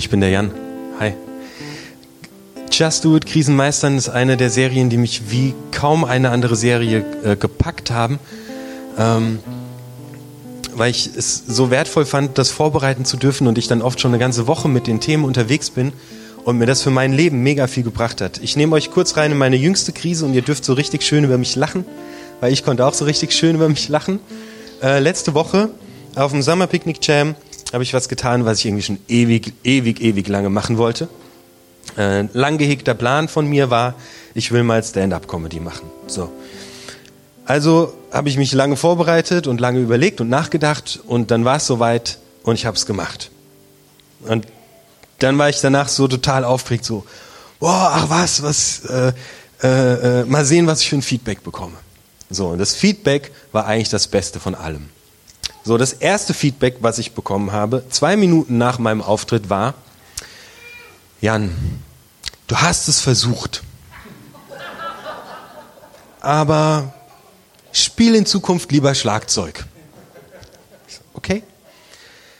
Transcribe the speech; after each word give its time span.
Ich 0.00 0.08
bin 0.08 0.22
der 0.22 0.30
Jan. 0.30 0.50
Hi. 0.98 1.12
Just 2.72 3.04
Do 3.04 3.18
It 3.18 3.26
Krisenmeistern 3.26 3.98
ist 3.98 4.08
eine 4.08 4.38
der 4.38 4.48
Serien, 4.48 4.88
die 4.88 4.96
mich 4.96 5.30
wie 5.30 5.52
kaum 5.72 6.04
eine 6.04 6.30
andere 6.30 6.56
Serie 6.56 7.04
äh, 7.22 7.36
gepackt 7.36 7.90
haben, 7.90 8.18
ähm, 8.96 9.40
weil 10.74 10.90
ich 10.90 11.10
es 11.14 11.44
so 11.46 11.70
wertvoll 11.70 12.06
fand, 12.06 12.38
das 12.38 12.48
vorbereiten 12.48 13.04
zu 13.04 13.18
dürfen 13.18 13.46
und 13.46 13.58
ich 13.58 13.68
dann 13.68 13.82
oft 13.82 14.00
schon 14.00 14.12
eine 14.12 14.18
ganze 14.18 14.46
Woche 14.46 14.70
mit 14.70 14.86
den 14.86 15.00
Themen 15.00 15.24
unterwegs 15.24 15.68
bin 15.68 15.92
und 16.46 16.56
mir 16.56 16.64
das 16.64 16.80
für 16.80 16.90
mein 16.90 17.12
Leben 17.12 17.42
mega 17.42 17.66
viel 17.66 17.82
gebracht 17.82 18.22
hat. 18.22 18.40
Ich 18.42 18.56
nehme 18.56 18.76
euch 18.76 18.90
kurz 18.90 19.18
rein 19.18 19.32
in 19.32 19.36
meine 19.36 19.56
jüngste 19.56 19.92
Krise 19.92 20.24
und 20.24 20.32
ihr 20.32 20.40
dürft 20.40 20.64
so 20.64 20.72
richtig 20.72 21.02
schön 21.02 21.24
über 21.24 21.36
mich 21.36 21.56
lachen, 21.56 21.84
weil 22.40 22.54
ich 22.54 22.64
konnte 22.64 22.86
auch 22.86 22.94
so 22.94 23.04
richtig 23.04 23.32
schön 23.32 23.54
über 23.54 23.68
mich 23.68 23.90
lachen. 23.90 24.18
Äh, 24.82 25.00
letzte 25.00 25.34
Woche 25.34 25.68
auf 26.16 26.32
dem 26.32 26.40
Summer 26.40 26.68
Picnic 26.68 27.06
Jam 27.06 27.34
habe 27.72 27.82
ich 27.82 27.94
was 27.94 28.08
getan, 28.08 28.44
was 28.44 28.58
ich 28.58 28.66
irgendwie 28.66 28.82
schon 28.82 28.98
ewig, 29.08 29.52
ewig, 29.64 30.00
ewig 30.00 30.28
lange 30.28 30.50
machen 30.50 30.78
wollte. 30.78 31.08
Äh, 31.96 32.22
lang 32.32 32.58
gehegter 32.58 32.94
Plan 32.94 33.28
von 33.28 33.46
mir 33.46 33.70
war, 33.70 33.94
ich 34.34 34.52
will 34.52 34.62
mal 34.62 34.82
Stand-up-Comedy 34.82 35.60
machen. 35.60 35.90
So. 36.06 36.30
Also 37.44 37.94
habe 38.12 38.28
ich 38.28 38.36
mich 38.36 38.52
lange 38.52 38.76
vorbereitet 38.76 39.46
und 39.46 39.60
lange 39.60 39.80
überlegt 39.80 40.20
und 40.20 40.28
nachgedacht 40.28 41.00
und 41.06 41.30
dann 41.30 41.44
war 41.44 41.56
es 41.56 41.66
soweit 41.66 42.18
und 42.42 42.54
ich 42.54 42.66
habe 42.66 42.76
es 42.76 42.86
gemacht. 42.86 43.30
Und 44.20 44.46
dann 45.18 45.36
war 45.38 45.48
ich 45.48 45.60
danach 45.60 45.88
so 45.88 46.08
total 46.08 46.44
aufgeregt, 46.44 46.84
so, 46.84 47.04
boah, 47.58 47.90
ach 47.92 48.10
was, 48.10 48.42
was, 48.42 48.84
äh, 48.84 49.12
äh, 49.62 50.20
äh, 50.20 50.24
mal 50.24 50.44
sehen, 50.44 50.66
was 50.66 50.80
ich 50.80 50.88
für 50.88 50.96
ein 50.96 51.02
Feedback 51.02 51.42
bekomme. 51.42 51.76
So, 52.30 52.48
und 52.48 52.58
das 52.58 52.74
Feedback 52.74 53.32
war 53.52 53.66
eigentlich 53.66 53.90
das 53.90 54.06
Beste 54.06 54.40
von 54.40 54.54
allem. 54.54 54.88
So, 55.62 55.76
das 55.76 55.92
erste 55.92 56.32
Feedback, 56.32 56.76
was 56.80 56.98
ich 56.98 57.12
bekommen 57.12 57.52
habe, 57.52 57.84
zwei 57.90 58.16
Minuten 58.16 58.56
nach 58.56 58.78
meinem 58.78 59.02
Auftritt 59.02 59.50
war, 59.50 59.74
Jan, 61.20 61.54
du 62.46 62.56
hast 62.56 62.88
es 62.88 63.00
versucht. 63.00 63.62
Aber 66.20 66.94
spiel 67.72 68.14
in 68.14 68.24
Zukunft 68.24 68.72
lieber 68.72 68.94
Schlagzeug. 68.94 69.64
Okay? 71.12 71.42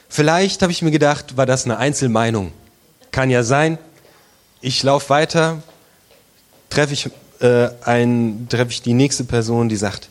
Vielleicht 0.09 0.61
habe 0.63 0.71
ich 0.71 0.81
mir 0.81 0.91
gedacht, 0.91 1.37
war 1.37 1.45
das 1.45 1.65
eine 1.65 1.77
Einzelmeinung. 1.77 2.51
Kann 3.11 3.29
ja 3.29 3.43
sein. 3.43 3.77
Ich 4.61 4.81
laufe 4.83 5.09
weiter, 5.09 5.61
treffe 6.69 6.93
ich, 6.93 7.09
äh, 7.39 7.69
ein, 7.85 8.47
treffe 8.49 8.71
ich 8.71 8.81
die 8.81 8.93
nächste 8.93 9.23
Person, 9.23 9.69
die 9.69 9.75
sagt, 9.75 10.09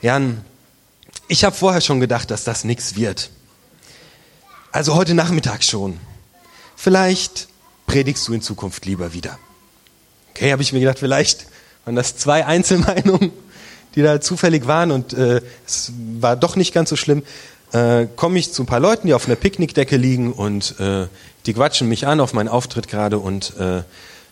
Jan, 0.00 0.44
ich 1.28 1.44
habe 1.44 1.56
vorher 1.56 1.80
schon 1.80 2.00
gedacht, 2.00 2.30
dass 2.30 2.44
das 2.44 2.64
nichts 2.64 2.96
wird. 2.96 3.30
Also 4.70 4.94
heute 4.94 5.14
Nachmittag 5.14 5.64
schon. 5.64 5.98
Vielleicht 6.76 7.48
predigst 7.86 8.26
du 8.26 8.32
in 8.32 8.42
Zukunft 8.42 8.86
lieber 8.86 9.12
wieder. 9.12 9.38
Okay, 10.30 10.52
habe 10.52 10.62
ich 10.62 10.72
mir 10.72 10.80
gedacht, 10.80 10.98
vielleicht 10.98 11.46
waren 11.84 11.94
das 11.94 12.16
zwei 12.16 12.46
Einzelmeinungen, 12.46 13.32
die 13.94 14.02
da 14.02 14.20
zufällig 14.20 14.66
waren 14.66 14.90
und 14.90 15.12
äh, 15.12 15.42
es 15.66 15.92
war 16.20 16.36
doch 16.36 16.56
nicht 16.56 16.72
ganz 16.72 16.88
so 16.88 16.96
schlimm. 16.96 17.22
Äh, 17.72 18.06
Komme 18.16 18.38
ich 18.38 18.52
zu 18.52 18.62
ein 18.62 18.66
paar 18.66 18.80
Leuten, 18.80 19.06
die 19.06 19.14
auf 19.14 19.26
einer 19.26 19.36
Picknickdecke 19.36 19.96
liegen 19.96 20.32
und 20.32 20.78
äh, 20.80 21.06
die 21.46 21.54
quatschen 21.54 21.88
mich 21.88 22.06
an 22.06 22.20
auf 22.20 22.32
meinen 22.32 22.48
Auftritt 22.48 22.88
gerade 22.88 23.18
und 23.18 23.56
äh, 23.58 23.82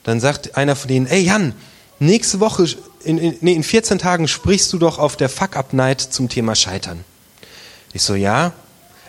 dann 0.05 0.21
sagt 0.21 0.57
einer 0.57 0.77
von 0.77 0.89
denen, 0.89 1.07
ey 1.07 1.23
Jan, 1.23 1.55
nächste 1.99 2.41
Woche 2.41 2.67
in, 3.05 3.19
in, 3.19 3.37
nee, 3.41 3.53
in 3.55 3.63
14 3.63 3.99
Tagen 3.99 4.29
sprichst 4.29 4.73
du 4.73 4.79
doch 4.79 4.99
auf 4.99 5.17
der 5.17 5.29
Fuck-Up-Night 5.29 6.01
zum 6.01 6.29
Thema 6.29 6.55
Scheitern. 6.55 7.05
Ich 7.93 8.03
so, 8.03 8.15
ja. 8.15 8.53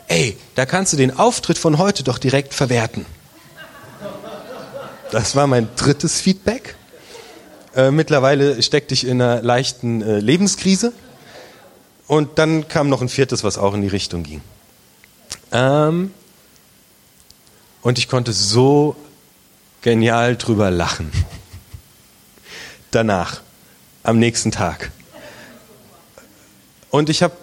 Ey, 0.08 0.38
da 0.56 0.66
kannst 0.66 0.94
du 0.94 0.98
den 0.98 1.18
Auftritt 1.18 1.58
von 1.58 1.78
heute 1.78 2.04
doch 2.04 2.18
direkt 2.18 2.54
verwerten. 2.54 3.06
Das 5.12 5.36
war 5.36 5.48
mein 5.48 5.68
drittes 5.76 6.22
Feedback. 6.22 6.76
Äh, 7.76 7.92
mittlerweile 7.92 8.62
steckte 8.62 8.94
ich 8.94 9.06
in 9.06 9.22
einer 9.22 9.42
leichten 9.42 10.02
äh, 10.02 10.20
Lebenskrise. 10.20 10.94
Und 12.08 12.40
dann 12.40 12.68
kam 12.68 12.90
noch 12.90 13.02
ein 13.02 13.10
viertes, 13.10 13.44
was 13.44 13.58
auch 13.58 13.74
in 13.74 13.82
die 13.82 13.88
Richtung 13.88 14.24
ging. 14.24 14.42
Ähm, 15.52 16.14
und 17.82 17.98
ich 17.98 18.10
konnte 18.10 18.34
so 18.34 18.96
genial 19.82 20.36
drüber 20.36 20.72
lachen. 20.72 21.12
Danach 22.92 23.42
am 24.04 24.20
nächsten 24.20 24.52
Tag. 24.52 24.92
Und 26.90 27.10
ich 27.10 27.24
habe 27.24 27.34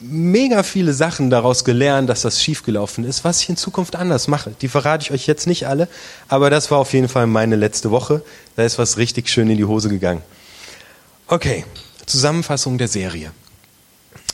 mega 0.00 0.62
viele 0.62 0.94
Sachen 0.94 1.30
daraus 1.30 1.64
gelernt, 1.64 2.08
dass 2.08 2.22
das 2.22 2.42
schiefgelaufen 2.42 3.04
ist, 3.04 3.24
was 3.24 3.42
ich 3.42 3.48
in 3.50 3.56
Zukunft 3.56 3.96
anders 3.96 4.28
mache. 4.28 4.54
Die 4.60 4.68
verrate 4.68 5.04
ich 5.04 5.10
euch 5.12 5.26
jetzt 5.26 5.46
nicht 5.46 5.66
alle, 5.66 5.88
aber 6.28 6.50
das 6.50 6.70
war 6.70 6.78
auf 6.78 6.92
jeden 6.92 7.08
Fall 7.08 7.26
meine 7.26 7.56
letzte 7.56 7.90
Woche. 7.90 8.22
Da 8.56 8.64
ist 8.64 8.78
was 8.78 8.96
richtig 8.96 9.28
schön 9.28 9.50
in 9.50 9.58
die 9.58 9.64
Hose 9.64 9.88
gegangen. 9.88 10.22
Okay, 11.26 11.64
Zusammenfassung 12.06 12.78
der 12.78 12.88
Serie. 12.88 13.32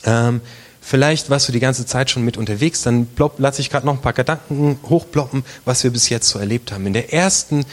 Ähm, 0.05 0.41
vielleicht 0.81 1.29
warst 1.29 1.47
du 1.47 1.51
die 1.51 1.59
ganze 1.59 1.85
Zeit 1.85 2.09
schon 2.09 2.23
mit 2.23 2.37
unterwegs, 2.37 2.81
dann 2.81 3.07
lasse 3.37 3.61
ich 3.61 3.69
gerade 3.69 3.85
noch 3.85 3.93
ein 3.93 4.01
paar 4.01 4.13
Gedanken 4.13 4.79
hochploppen, 4.89 5.43
was 5.65 5.83
wir 5.83 5.91
bis 5.91 6.09
jetzt 6.09 6.29
so 6.29 6.39
erlebt 6.39 6.71
haben. 6.71 6.85
In 6.87 6.93
der 6.93 7.13
ersten 7.13 7.65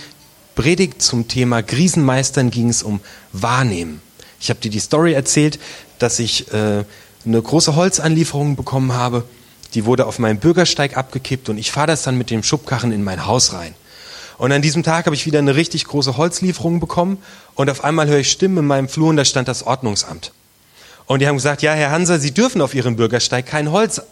Predigt 0.59 1.01
zum 1.01 1.29
Thema 1.29 1.63
Krisenmeistern 1.63 2.51
ging 2.51 2.69
es 2.69 2.83
um 2.83 2.99
Wahrnehmen. 3.33 4.03
Ich 4.41 4.51
habe 4.51 4.59
dir 4.59 4.73
die 4.73 4.81
Story 4.81 5.13
erzählt, 5.13 5.61
dass 6.01 6.19
ich 6.19 6.53
äh, 6.53 6.83
eine 7.25 7.41
große 7.41 7.77
Holzanlieferung 7.77 8.57
bekommen 8.57 8.93
habe. 8.93 9.23
Die 9.75 9.85
wurde 9.85 10.05
auf 10.05 10.19
meinem 10.19 10.41
Bürgersteig 10.41 10.97
abgekippt 10.97 11.49
und 11.49 11.59
ich 11.59 11.71
fahre 11.71 11.87
das 11.87 12.03
dann 12.03 12.19
mit 12.19 12.31
dem 12.31 12.43
Schubkarren 12.43 12.91
in 12.91 13.05
mein 13.05 13.25
Haus 13.25 13.53
rein. 13.53 13.73
Und 14.37 14.51
an 14.51 14.61
diesem 14.61 14.83
Tag 14.83 15.07
habe 15.07 15.15
ich 15.15 15.27
wieder 15.27 15.39
eine 15.39 15.55
richtig 15.55 15.85
große 15.85 16.17
Holzlieferung 16.17 16.81
bekommen 16.81 17.19
und 17.55 17.71
auf 17.71 17.85
einmal 17.85 18.09
höre 18.09 18.19
ich 18.19 18.33
Stimmen 18.33 18.59
in 18.59 18.67
meinem 18.67 18.89
Flur 18.89 19.11
und 19.11 19.17
da 19.17 19.25
stand 19.25 19.47
das 19.47 19.63
Ordnungsamt. 19.63 20.33
Und 21.07 21.21
die 21.21 21.29
haben 21.29 21.37
gesagt, 21.37 21.63
ja, 21.63 21.73
Herr 21.73 21.93
Hanser, 21.93 22.19
Sie 22.19 22.35
dürfen 22.35 22.63
auf 22.63 22.75
Ihrem 22.75 22.97
Bürgersteig 22.97 23.47
kein 23.47 23.71
Holz 23.71 24.03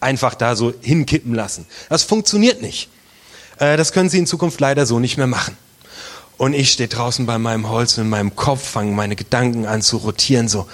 einfach 0.00 0.34
da 0.34 0.56
so 0.56 0.74
hinkippen 0.80 1.32
lassen. 1.32 1.64
Das 1.88 2.02
funktioniert 2.02 2.60
nicht. 2.60 2.88
Äh, 3.60 3.76
das 3.76 3.92
können 3.92 4.10
Sie 4.10 4.18
in 4.18 4.26
Zukunft 4.26 4.58
leider 4.58 4.84
so 4.84 4.98
nicht 4.98 5.16
mehr 5.16 5.28
machen. 5.28 5.56
Und 6.38 6.54
ich 6.54 6.72
stehe 6.72 6.88
draußen 6.88 7.26
bei 7.26 7.38
meinem 7.38 7.68
Holz 7.68 7.98
und 7.98 8.04
in 8.04 8.10
meinem 8.10 8.34
Kopf 8.34 8.68
fangen 8.68 8.94
meine 8.94 9.16
Gedanken 9.16 9.66
an 9.66 9.82
zu 9.82 9.98
rotieren, 9.98 10.48
so, 10.48 10.66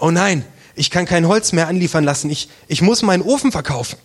oh 0.00 0.10
nein, 0.10 0.44
ich 0.74 0.90
kann 0.90 1.04
kein 1.04 1.28
Holz 1.28 1.52
mehr 1.52 1.68
anliefern 1.68 2.04
lassen, 2.04 2.30
ich, 2.30 2.48
ich 2.66 2.82
muss 2.82 3.02
meinen 3.02 3.22
Ofen 3.22 3.52
verkaufen. 3.52 3.98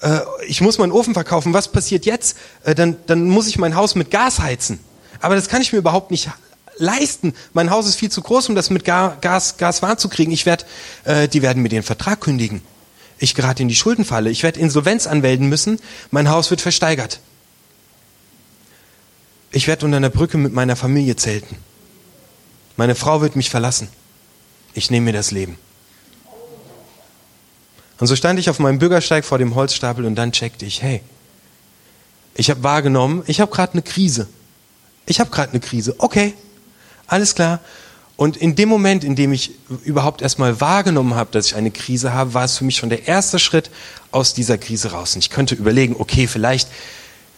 Äh, 0.00 0.20
ich 0.46 0.60
muss 0.60 0.78
meinen 0.78 0.92
Ofen 0.92 1.14
verkaufen, 1.14 1.54
was 1.54 1.68
passiert 1.68 2.04
jetzt? 2.04 2.36
Äh, 2.64 2.74
dann, 2.74 2.96
dann 3.06 3.28
muss 3.28 3.46
ich 3.46 3.58
mein 3.58 3.74
Haus 3.74 3.94
mit 3.94 4.10
Gas 4.10 4.40
heizen. 4.40 4.80
Aber 5.20 5.34
das 5.34 5.48
kann 5.48 5.62
ich 5.62 5.72
mir 5.72 5.78
überhaupt 5.78 6.10
nicht 6.10 6.28
leisten. 6.76 7.34
Mein 7.52 7.70
Haus 7.70 7.86
ist 7.86 7.96
viel 7.96 8.10
zu 8.10 8.22
groß, 8.22 8.48
um 8.48 8.54
das 8.54 8.70
mit 8.70 8.84
Gas, 8.84 9.56
Gas 9.56 9.82
warm. 9.82 9.96
Ich 10.18 10.46
werd, 10.46 10.66
äh, 11.04 11.28
die 11.28 11.42
werden 11.42 11.62
mir 11.62 11.68
den 11.68 11.82
Vertrag 11.82 12.20
kündigen. 12.20 12.62
Ich 13.18 13.34
gerate 13.34 13.62
in 13.62 13.68
die 13.68 13.74
Schuldenfalle. 13.74 14.30
Ich 14.30 14.42
werde 14.44 14.60
Insolvenz 14.60 15.06
anmelden 15.06 15.48
müssen. 15.48 15.80
Mein 16.10 16.30
Haus 16.30 16.50
wird 16.50 16.60
versteigert. 16.60 17.20
Ich 19.50 19.66
werde 19.66 19.86
unter 19.86 19.96
einer 19.96 20.10
Brücke 20.10 20.36
mit 20.36 20.52
meiner 20.52 20.76
Familie 20.76 21.16
zelten. 21.16 21.56
Meine 22.76 22.94
Frau 22.94 23.20
wird 23.20 23.34
mich 23.34 23.50
verlassen. 23.50 23.88
Ich 24.74 24.90
nehme 24.90 25.06
mir 25.06 25.12
das 25.12 25.30
Leben. 25.30 25.58
Und 27.98 28.06
so 28.06 28.14
stand 28.14 28.38
ich 28.38 28.48
auf 28.48 28.58
meinem 28.58 28.78
Bürgersteig 28.78 29.24
vor 29.24 29.38
dem 29.38 29.54
Holzstapel 29.54 30.04
und 30.04 30.14
dann 30.14 30.32
checkte 30.32 30.64
ich, 30.64 30.82
hey, 30.82 31.02
ich 32.36 32.50
habe 32.50 32.62
wahrgenommen, 32.62 33.24
ich 33.26 33.40
habe 33.40 33.50
gerade 33.50 33.72
eine 33.72 33.82
Krise. 33.82 34.28
Ich 35.06 35.18
habe 35.18 35.30
gerade 35.30 35.50
eine 35.50 35.60
Krise. 35.60 35.96
Okay, 35.98 36.34
alles 37.08 37.34
klar. 37.34 37.60
Und 38.16 38.36
in 38.36 38.54
dem 38.54 38.68
Moment, 38.68 39.02
in 39.02 39.16
dem 39.16 39.32
ich 39.32 39.52
überhaupt 39.84 40.22
erstmal 40.22 40.60
wahrgenommen 40.60 41.14
habe, 41.14 41.30
dass 41.32 41.46
ich 41.46 41.56
eine 41.56 41.70
Krise 41.70 42.12
habe, 42.12 42.34
war 42.34 42.44
es 42.44 42.58
für 42.58 42.64
mich 42.64 42.76
schon 42.76 42.90
der 42.90 43.08
erste 43.08 43.38
Schritt 43.38 43.70
aus 44.12 44.34
dieser 44.34 44.58
Krise 44.58 44.92
raus. 44.92 45.14
Und 45.14 45.20
ich 45.20 45.30
könnte 45.30 45.54
überlegen, 45.54 45.96
okay, 45.98 46.26
vielleicht 46.26 46.68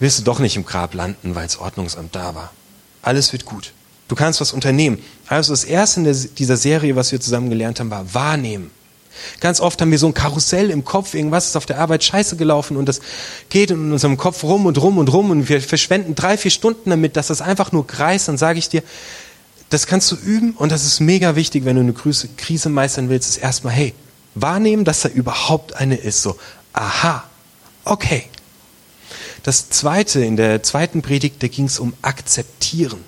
wirst 0.00 0.18
du 0.18 0.24
doch 0.24 0.40
nicht 0.40 0.56
im 0.56 0.64
Grab 0.64 0.94
landen, 0.94 1.34
weil 1.34 1.44
das 1.44 1.58
Ordnungsamt 1.58 2.14
da 2.16 2.34
war. 2.34 2.52
Alles 3.02 3.32
wird 3.32 3.44
gut. 3.44 3.72
Du 4.08 4.16
kannst 4.16 4.40
was 4.40 4.52
unternehmen. 4.52 4.98
Also 5.28 5.52
das 5.52 5.62
Erste 5.62 6.00
in 6.00 6.28
dieser 6.36 6.56
Serie, 6.56 6.96
was 6.96 7.12
wir 7.12 7.20
zusammen 7.20 7.48
gelernt 7.48 7.78
haben, 7.78 7.90
war 7.90 8.12
wahrnehmen. 8.12 8.72
Ganz 9.40 9.60
oft 9.60 9.80
haben 9.80 9.90
wir 9.90 9.98
so 9.98 10.06
ein 10.06 10.14
Karussell 10.14 10.70
im 10.70 10.84
Kopf, 10.84 11.14
irgendwas 11.14 11.46
ist 11.46 11.56
auf 11.56 11.66
der 11.66 11.78
Arbeit 11.78 12.02
scheiße 12.02 12.36
gelaufen 12.36 12.76
und 12.76 12.88
das 12.88 13.00
geht 13.50 13.70
in 13.70 13.92
unserem 13.92 14.16
Kopf 14.16 14.42
rum 14.42 14.66
und 14.66 14.80
rum 14.80 14.98
und 14.98 15.12
rum 15.12 15.30
und 15.30 15.48
wir 15.48 15.60
verschwenden 15.60 16.14
drei, 16.14 16.36
vier 16.36 16.50
Stunden 16.50 16.90
damit, 16.90 17.16
dass 17.16 17.26
das 17.26 17.42
einfach 17.42 17.70
nur 17.72 17.86
kreist. 17.86 18.28
Dann 18.28 18.38
sage 18.38 18.58
ich 18.58 18.68
dir, 18.68 18.82
das 19.68 19.86
kannst 19.86 20.10
du 20.10 20.16
üben 20.16 20.52
und 20.52 20.72
das 20.72 20.84
ist 20.84 21.00
mega 21.00 21.36
wichtig, 21.36 21.64
wenn 21.64 21.76
du 21.76 21.82
eine 21.82 21.92
Krise 21.92 22.68
meistern 22.68 23.08
willst, 23.08 23.28
ist 23.28 23.36
erstmal, 23.36 23.72
hey, 23.72 23.94
wahrnehmen, 24.34 24.84
dass 24.84 25.02
da 25.02 25.08
überhaupt 25.08 25.76
eine 25.76 25.96
ist. 25.96 26.22
So, 26.22 26.36
aha, 26.72 27.24
okay, 27.84 28.24
das 29.42 29.70
zweite, 29.70 30.24
in 30.24 30.36
der 30.36 30.62
zweiten 30.62 31.02
Predigt, 31.02 31.42
da 31.42 31.48
ging 31.48 31.66
es 31.66 31.78
um 31.78 31.94
Akzeptieren. 32.02 33.04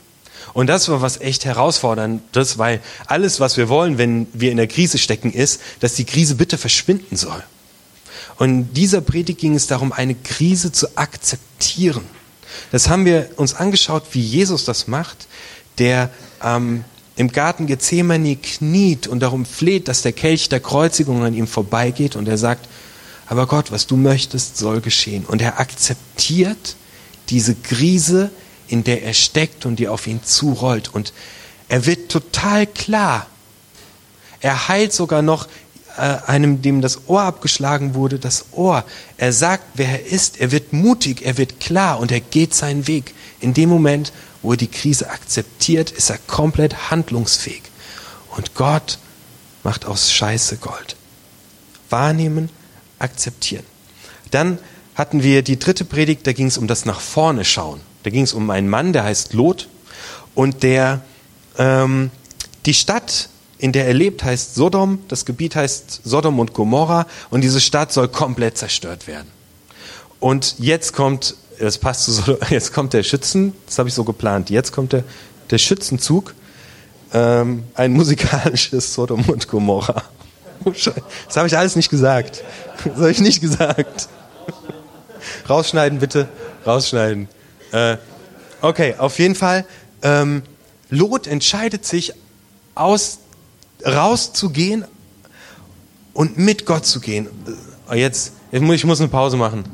Und 0.55 0.67
das 0.67 0.89
war 0.89 1.01
was 1.01 1.21
echt 1.21 1.45
herausforderndes, 1.45 2.59
weil 2.59 2.81
alles, 3.07 3.41
was 3.41 3.57
wir 3.57 3.69
wollen, 3.69 3.99
wenn 3.99 4.27
wir 4.33 4.51
in 4.51 4.59
der 4.59 4.67
Krise 4.67 4.99
stecken, 4.99 5.33
ist, 5.33 5.61
dass 5.81 5.95
die 5.95 6.05
Krise 6.05 6.35
bitte 6.35 6.59
verschwinden 6.59 7.17
soll. 7.17 7.43
Und 8.39 8.49
in 8.49 8.75
dieser 8.75 9.01
Predigt 9.01 9.41
ging 9.41 9.55
es 9.55 9.67
darum, 9.67 9.93
eine 9.93 10.15
Krise 10.15 10.73
zu 10.73 10.97
akzeptieren. 10.97 12.05
Das 12.71 12.89
haben 12.89 13.05
wir 13.05 13.31
uns 13.37 13.55
angeschaut, 13.55 14.05
wie 14.13 14.21
Jesus 14.21 14.65
das 14.65 14.89
macht, 14.89 15.27
der 15.79 16.11
ähm, 16.43 16.85
im 17.17 17.31
Garten 17.33 17.67
Gethsemane 17.67 18.37
kniet 18.37 19.07
und 19.07 19.21
darum 19.21 19.45
fleht, 19.47 19.89
dass 19.89 20.03
der 20.03 20.13
Kelch 20.13 20.49
der 20.49 20.61
Kreuzigung 20.61 21.23
an 21.23 21.35
ihm 21.35 21.47
vorbeigeht 21.47 22.17
und 22.17 22.29
er 22.29 22.39
sagt, 22.39 22.69
aber 23.27 23.47
Gott, 23.47 23.73
was 23.73 23.87
du 23.87 23.97
möchtest, 23.97 24.57
soll 24.57 24.81
geschehen. 24.81 25.25
Und 25.25 25.43
er 25.43 25.61
akzeptiert 25.61 26.77
diese 27.29 27.55
Krise, 27.55 28.31
in 28.69 28.85
der 28.85 29.03
er 29.03 29.15
steckt 29.15 29.67
und 29.67 29.77
die 29.77 29.89
auf 29.89 30.07
ihn 30.07 30.23
zurollt. 30.23 30.93
Und 30.93 31.13
er 31.69 31.87
wird 31.87 32.11
total 32.11 32.67
klar. 32.67 33.27
Er 34.41 34.69
heilt 34.69 34.93
sogar 34.93 35.23
noch 35.23 35.47
äh, 35.97 36.17
einem, 36.27 36.63
dem 36.63 36.81
das 36.81 37.09
Ohr 37.09 37.23
abgeschlagen 37.23 37.95
wurde, 37.95 38.19
das 38.19 38.47
Ohr. 38.53 38.85
Er 39.19 39.33
sagt, 39.33 39.65
wer 39.75 39.89
er 39.89 40.07
ist. 40.07 40.41
Er 40.41 40.53
wird 40.53 40.73
mutig, 40.73 41.25
er 41.25 41.39
wird 41.39 41.61
klar 41.61 42.01
und 42.01 42.11
er 42.11 42.21
geht 42.21 42.55
seinen 42.55 42.87
Weg. 42.87 43.15
In 43.41 43.55
dem 43.55 43.69
Moment, 43.69 44.13
wo 44.43 44.53
er 44.53 44.57
die 44.57 44.69
Krise 44.69 45.11
akzeptiert, 45.11 45.91
ist 45.91 46.11
er 46.11 46.19
komplett 46.19 46.91
handlungsfähig. 46.91 47.63
Und 48.37 48.55
Gott 48.55 48.99
macht 49.63 49.85
aus 49.85 50.11
Scheiße 50.13 50.57
Gold. 50.57 50.97
Wahrnehmen, 51.91 52.49
akzeptieren. 53.03 53.65
Dann 54.31 54.59
hatten 54.95 55.23
wir 55.23 55.43
die 55.43 55.59
dritte 55.59 55.85
Predigt, 55.85 56.27
da 56.27 56.33
ging 56.33 56.47
es 56.47 56.59
um 56.59 56.67
das 56.67 56.85
nach 56.85 57.01
vorne 57.01 57.45
schauen. 57.45 57.81
Da 58.03 58.11
ging 58.11 58.25
es 58.25 58.33
um 58.33 58.51
einen 58.51 58.69
Mann, 58.69 58.93
der 58.93 59.05
heißt 59.05 59.33
Lot 59.33 59.69
und 60.35 60.63
der 60.63 61.03
ähm, 61.59 62.11
die 62.67 62.75
Stadt, 62.75 63.29
in 63.59 63.73
der 63.73 63.87
er 63.87 63.95
lebt, 63.95 64.25
heißt 64.25 64.55
Sodom. 64.55 65.01
Das 65.09 65.25
Gebiet 65.25 65.57
heißt 65.57 66.03
Sodom 66.05 66.39
und 66.39 66.53
Gomorra 66.53 67.07
und 67.31 67.43
diese 67.43 67.61
Stadt 67.61 67.93
soll 67.93 68.09
komplett 68.09 68.59
zerstört 68.59 69.07
werden. 69.07 69.29
Und 70.21 70.57
jetzt 70.59 70.93
kommt, 70.93 71.35
das 71.59 71.79
passt 71.79 72.05
zu 72.05 72.13
Sodom, 72.13 72.39
jetzt 72.51 72.73
kommt 72.73 72.93
der 72.93 73.03
Schützen, 73.03 73.55
das 73.67 73.79
habe 73.79 73.89
ich 73.89 73.95
so 73.95 74.05
geplant. 74.05 74.51
Jetzt 74.51 74.73
kommt 74.73 74.93
der, 74.93 75.05
der 75.51 75.59
Schützenzug, 75.59 76.35
ähm, 77.13 77.65
ein 77.75 77.93
musikalisches 77.93 78.95
Sodom 78.95 79.25
und 79.29 79.49
Gomorra. 79.49 80.03
Das 81.27 81.37
habe 81.37 81.47
ich 81.47 81.57
alles 81.57 81.77
nicht 81.77 81.91
gesagt. 81.91 82.43
Das 82.85 82.97
habe 82.97 83.11
ich 83.11 83.21
nicht 83.21 83.41
gesagt. 83.41 84.09
Rausschneiden 85.49 85.99
bitte, 85.99 86.29
rausschneiden. 86.67 87.29
Äh, 87.73 87.97
okay, 88.61 88.95
auf 88.99 89.19
jeden 89.19 89.35
Fall. 89.35 89.65
Ähm, 90.03 90.43
Lot 90.91 91.27
entscheidet 91.27 91.87
sich, 91.87 92.13
aus, 92.75 93.19
rauszugehen 93.85 94.85
und 96.13 96.39
mit 96.39 96.67
Gott 96.67 96.87
zu 96.87 97.01
gehen. 97.01 97.29
Äh, 97.91 98.01
jetzt, 98.01 98.33
ich 98.51 98.61
muss 98.61 99.01
eine 99.01 99.09
Pause 99.09 99.37
machen. 99.37 99.65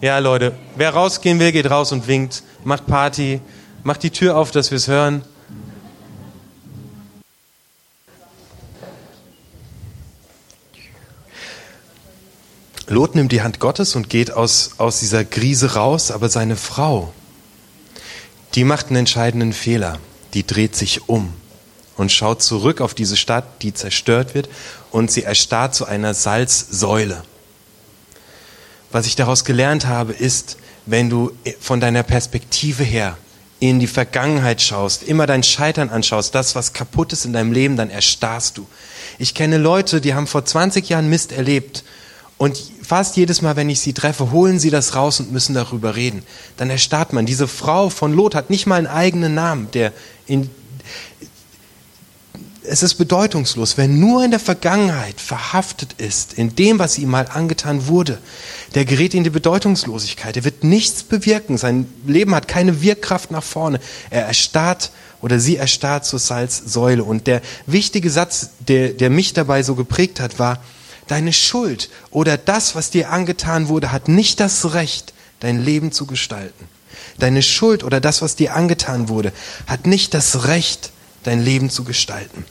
Ja, 0.00 0.18
Leute, 0.18 0.52
wer 0.76 0.94
rausgehen 0.94 1.38
will, 1.38 1.52
geht 1.52 1.70
raus 1.70 1.92
und 1.92 2.06
winkt, 2.06 2.42
macht 2.64 2.86
Party, 2.86 3.40
macht 3.82 4.02
die 4.02 4.10
Tür 4.10 4.36
auf, 4.36 4.50
dass 4.50 4.70
wir 4.70 4.76
es 4.76 4.88
hören. 4.88 5.22
Lot 12.90 13.14
nimmt 13.14 13.30
die 13.30 13.42
Hand 13.42 13.60
Gottes 13.60 13.94
und 13.94 14.10
geht 14.10 14.32
aus, 14.32 14.72
aus 14.78 14.98
dieser 14.98 15.24
Krise 15.24 15.74
raus, 15.74 16.10
aber 16.10 16.28
seine 16.28 16.56
Frau, 16.56 17.12
die 18.56 18.64
macht 18.64 18.88
einen 18.88 18.96
entscheidenden 18.96 19.52
Fehler. 19.52 20.00
Die 20.34 20.44
dreht 20.44 20.74
sich 20.74 21.08
um 21.08 21.32
und 21.96 22.10
schaut 22.10 22.42
zurück 22.42 22.80
auf 22.80 22.92
diese 22.94 23.16
Stadt, 23.16 23.62
die 23.62 23.72
zerstört 23.72 24.34
wird, 24.34 24.48
und 24.90 25.08
sie 25.08 25.22
erstarrt 25.22 25.72
zu 25.72 25.86
einer 25.86 26.14
Salzsäule. 26.14 27.22
Was 28.90 29.06
ich 29.06 29.14
daraus 29.14 29.44
gelernt 29.44 29.86
habe, 29.86 30.12
ist, 30.12 30.56
wenn 30.84 31.08
du 31.10 31.30
von 31.60 31.78
deiner 31.78 32.02
Perspektive 32.02 32.82
her 32.82 33.16
in 33.60 33.78
die 33.78 33.86
Vergangenheit 33.86 34.62
schaust, 34.62 35.04
immer 35.04 35.28
dein 35.28 35.44
Scheitern 35.44 35.90
anschaust, 35.90 36.34
das, 36.34 36.56
was 36.56 36.72
kaputt 36.72 37.12
ist 37.12 37.24
in 37.24 37.34
deinem 37.34 37.52
Leben, 37.52 37.76
dann 37.76 37.90
erstarrst 37.90 38.58
du. 38.58 38.66
Ich 39.20 39.34
kenne 39.34 39.58
Leute, 39.58 40.00
die 40.00 40.14
haben 40.14 40.26
vor 40.26 40.44
20 40.44 40.88
Jahren 40.88 41.08
Mist 41.08 41.30
erlebt 41.30 41.84
und 42.40 42.58
fast 42.82 43.18
jedes 43.18 43.42
Mal, 43.42 43.56
wenn 43.56 43.68
ich 43.68 43.80
sie 43.80 43.92
treffe, 43.92 44.30
holen 44.30 44.58
sie 44.58 44.70
das 44.70 44.94
raus 44.94 45.20
und 45.20 45.30
müssen 45.30 45.54
darüber 45.54 45.94
reden. 45.94 46.22
Dann 46.56 46.70
erstarrt 46.70 47.12
man. 47.12 47.26
Diese 47.26 47.46
Frau 47.46 47.90
von 47.90 48.14
Lot 48.14 48.34
hat 48.34 48.48
nicht 48.48 48.66
mal 48.66 48.76
einen 48.76 48.86
eigenen 48.86 49.34
Namen, 49.34 49.70
der 49.72 49.92
in, 50.26 50.48
es 52.62 52.82
ist 52.82 52.94
bedeutungslos, 52.94 53.76
wer 53.76 53.88
nur 53.88 54.24
in 54.24 54.30
der 54.30 54.40
Vergangenheit 54.40 55.20
verhaftet 55.20 55.96
ist, 55.98 56.32
in 56.32 56.56
dem, 56.56 56.78
was 56.78 56.96
ihm 56.96 57.10
mal 57.10 57.26
angetan 57.28 57.88
wurde, 57.88 58.16
der 58.74 58.86
gerät 58.86 59.12
in 59.12 59.22
die 59.22 59.28
Bedeutungslosigkeit. 59.28 60.34
Er 60.38 60.44
wird 60.44 60.64
nichts 60.64 61.02
bewirken. 61.02 61.58
Sein 61.58 61.92
Leben 62.06 62.34
hat 62.34 62.48
keine 62.48 62.80
Wirkkraft 62.80 63.30
nach 63.30 63.44
vorne. 63.44 63.80
Er 64.08 64.24
erstarrt 64.24 64.92
oder 65.20 65.40
sie 65.40 65.58
erstarrt 65.58 66.06
zur 66.06 66.18
Salzsäule. 66.18 67.04
Und 67.04 67.26
der 67.26 67.42
wichtige 67.66 68.08
Satz, 68.08 68.48
der, 68.66 68.94
der 68.94 69.10
mich 69.10 69.34
dabei 69.34 69.62
so 69.62 69.74
geprägt 69.74 70.20
hat, 70.20 70.38
war, 70.38 70.62
Deine 71.10 71.32
Schuld 71.32 71.90
oder 72.12 72.38
das, 72.38 72.76
was 72.76 72.90
dir 72.90 73.10
angetan 73.10 73.66
wurde, 73.66 73.90
hat 73.90 74.06
nicht 74.06 74.38
das 74.38 74.74
Recht, 74.74 75.12
dein 75.40 75.60
Leben 75.60 75.90
zu 75.90 76.06
gestalten. 76.06 76.68
Deine 77.18 77.42
Schuld 77.42 77.82
oder 77.82 78.00
das, 78.00 78.22
was 78.22 78.36
dir 78.36 78.54
angetan 78.54 79.08
wurde, 79.08 79.32
hat 79.66 79.88
nicht 79.88 80.14
das 80.14 80.44
Recht, 80.46 80.92
dein 81.24 81.42
Leben 81.44 81.68
zu 81.68 81.82
gestalten. 81.82 82.44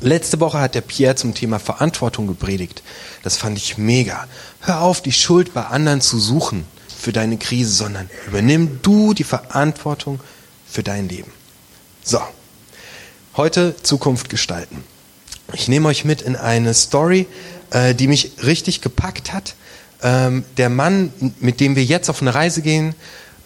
Letzte 0.00 0.38
Woche 0.38 0.60
hat 0.60 0.76
der 0.76 0.82
Pierre 0.82 1.16
zum 1.16 1.34
Thema 1.34 1.58
Verantwortung 1.58 2.28
gepredigt. 2.28 2.84
Das 3.24 3.36
fand 3.36 3.58
ich 3.58 3.76
mega. 3.76 4.28
Hör 4.60 4.82
auf, 4.82 5.02
die 5.02 5.10
Schuld 5.10 5.52
bei 5.52 5.64
anderen 5.64 6.00
zu 6.00 6.20
suchen 6.20 6.66
für 6.96 7.10
deine 7.10 7.38
Krise, 7.38 7.72
sondern 7.72 8.08
übernimm 8.28 8.78
du 8.82 9.14
die 9.14 9.24
Verantwortung 9.24 10.20
für 10.64 10.84
dein 10.84 11.08
Leben. 11.08 11.32
So, 12.04 12.20
heute 13.36 13.74
Zukunft 13.82 14.28
gestalten. 14.28 14.84
Ich 15.52 15.66
nehme 15.66 15.88
euch 15.88 16.04
mit 16.04 16.22
in 16.22 16.36
eine 16.36 16.74
Story, 16.74 17.26
äh, 17.70 17.94
die 17.94 18.08
mich 18.08 18.32
richtig 18.44 18.80
gepackt 18.80 19.32
hat. 19.32 19.54
Ähm, 20.02 20.44
der 20.56 20.70
Mann, 20.70 21.12
mit 21.40 21.60
dem 21.60 21.76
wir 21.76 21.84
jetzt 21.84 22.08
auf 22.08 22.22
eine 22.22 22.34
Reise 22.34 22.62
gehen, 22.62 22.94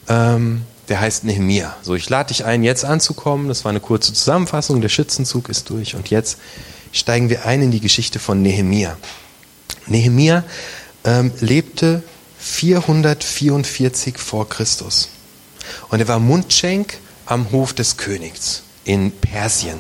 ähm, 0.09 0.63
der 0.89 1.01
heißt 1.01 1.25
Nehemia. 1.25 1.75
So, 1.83 1.95
ich 1.95 2.09
lade 2.09 2.29
dich 2.29 2.45
ein, 2.45 2.63
jetzt 2.63 2.85
anzukommen. 2.85 3.49
Das 3.49 3.65
war 3.65 3.71
eine 3.71 3.81
kurze 3.81 4.13
Zusammenfassung. 4.13 4.81
Der 4.81 4.89
Schützenzug 4.89 5.49
ist 5.49 5.71
durch 5.71 5.95
und 5.95 6.11
jetzt 6.11 6.39
steigen 6.93 7.31
wir 7.31 7.47
ein 7.47 7.63
in 7.63 7.71
die 7.71 7.81
Geschichte 7.81 8.19
von 8.19 8.43
Nehemia. 8.43 8.97
Nehemia 9.87 10.45
ähm, 11.05 11.33
lebte 11.41 12.03
444 12.39 14.19
vor 14.19 14.49
Christus 14.49 15.09
und 15.89 16.01
er 16.01 16.09
war 16.09 16.19
Mundschenk 16.19 16.99
am 17.27 17.51
Hof 17.51 17.73
des 17.73 17.97
Königs 17.97 18.63
in 18.85 19.11
Persien. 19.11 19.79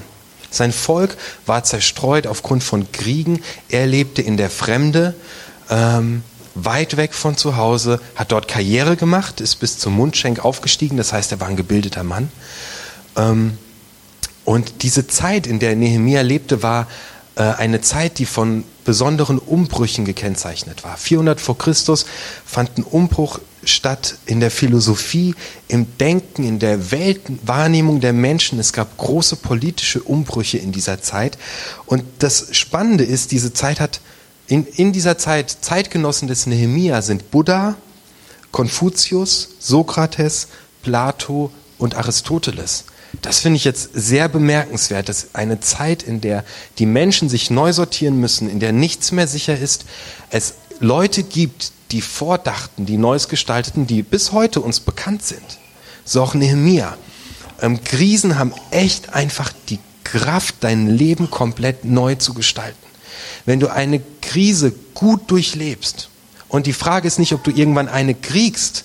Sein 0.55 0.73
Volk 0.73 1.17
war 1.47 1.65
zerstreut 1.65 2.27
aufgrund 2.27 2.63
von 2.63 2.91
Kriegen. 2.93 3.43
Er 3.69 3.87
lebte 3.87 4.23
in 4.23 4.37
der 4.37 4.51
Fremde, 4.51 5.15
ähm, 5.71 6.23
weit 6.55 6.97
weg 6.97 7.15
von 7.15 7.37
zu 7.37 7.57
Hause, 7.57 8.01
hat 8.15 8.33
dort 8.33 8.49
Karriere 8.49 8.97
gemacht, 8.97 9.41
ist 9.41 9.57
bis 9.57 9.79
zum 9.79 9.95
Mundschenk 9.95 10.45
aufgestiegen. 10.45 10.97
Das 10.97 11.13
heißt, 11.13 11.33
er 11.33 11.41
war 11.41 11.49
ein 11.49 11.57
gebildeter 11.57 12.05
Mann. 12.05 12.31
Ähm, 13.17 13.59
und 14.45 14.83
diese 14.83 15.07
Zeit, 15.07 15.47
in 15.47 15.59
der 15.59 15.75
Nehemia 15.75 16.21
lebte, 16.21 16.63
war 16.63 16.87
äh, 17.37 17.43
eine 17.43 17.81
Zeit, 17.81 18.19
die 18.19 18.27
von 18.27 18.65
besonderen 18.85 19.39
Umbrüchen 19.39 20.05
gekennzeichnet 20.05 20.85
war. 20.85 20.97
400 20.97 21.41
vor 21.41 21.59
Christus 21.59 22.07
fand 22.45 22.79
ein 22.79 22.85
Umbruch 22.85 23.41
statt 23.69 24.17
in 24.27 24.41
der 24.41 24.51
Philosophie, 24.51 25.35
im 25.69 25.87
Denken, 25.99 26.45
in 26.45 26.59
der 26.59 26.91
Weltwahrnehmung 26.91 28.01
der 28.01 28.13
Menschen. 28.13 28.59
Es 28.59 28.73
gab 28.73 28.97
große 28.97 29.37
politische 29.37 30.03
Umbrüche 30.03 30.59
in 30.59 30.73
dieser 30.73 31.01
Zeit. 31.03 31.39
Und 31.87 32.05
das 32.19 32.49
Spannende 32.57 33.05
ist, 33.05 33.33
diese 33.33 33.53
Zeit 33.53 33.81
hat, 33.81 34.01
in, 34.47 34.67
in 34.67 34.93
dieser 34.93 35.19
Zeit, 35.19 35.51
Zeitgenossen 35.61 36.29
des 36.29 36.47
Nehemia 36.47 37.03
sind 37.03 37.31
Buddha, 37.31 37.77
Konfuzius, 38.53 39.51
Sokrates, 39.59 40.49
Plato 40.83 41.51
und 41.79 41.97
Aristoteles. 41.97 42.85
Das 43.23 43.41
finde 43.41 43.57
ich 43.57 43.65
jetzt 43.65 43.91
sehr 43.95 44.29
bemerkenswert. 44.29 45.09
Das 45.09 45.25
ist 45.25 45.37
eine 45.37 45.61
Zeit, 45.61 46.03
in 46.03 46.21
der 46.21 46.45
die 46.79 46.87
Menschen 46.87 47.29
sich 47.29 47.51
neu 47.51 47.73
sortieren 47.73 48.19
müssen, 48.21 48.51
in 48.51 48.61
der 48.61 48.73
nichts 48.73 49.13
mehr 49.13 49.27
sicher 49.27 49.59
ist. 49.59 49.85
Es 50.31 50.55
Leute 50.81 51.23
gibt, 51.23 51.73
die 51.95 52.01
vordachten, 52.01 52.87
die 52.87 52.99
Neues 52.99 53.29
gestalteten, 53.29 53.87
die 53.87 54.03
bis 54.03 54.33
heute 54.33 54.61
uns 54.61 54.81
bekannt 54.81 55.23
sind. 55.23 55.61
So 56.05 56.23
auch 56.23 56.35
Nehemia. 56.35 56.99
Ähm, 57.63 57.85
Krisen 57.85 58.37
haben 58.37 58.53
echt 58.73 59.15
einfach 59.15 59.53
die 59.69 59.79
Kraft, 60.03 60.57
dein 60.61 60.89
Leben 60.89 61.31
komplett 61.31 61.85
neu 61.85 62.17
zu 62.17 62.35
gestalten. 62.35 62.77
Wenn 63.47 63.61
du 63.61 63.69
eine 63.69 64.03
Krise 64.21 64.73
gut 64.93 65.31
durchlebst, 65.31 66.11
und 66.49 66.67
die 66.67 66.73
Frage 66.73 67.07
ist 67.07 67.21
nicht, 67.21 67.33
ob 67.33 67.45
du 67.45 67.53
irgendwann 67.53 67.89
eine 67.89 68.15
kriegst, 68.15 68.85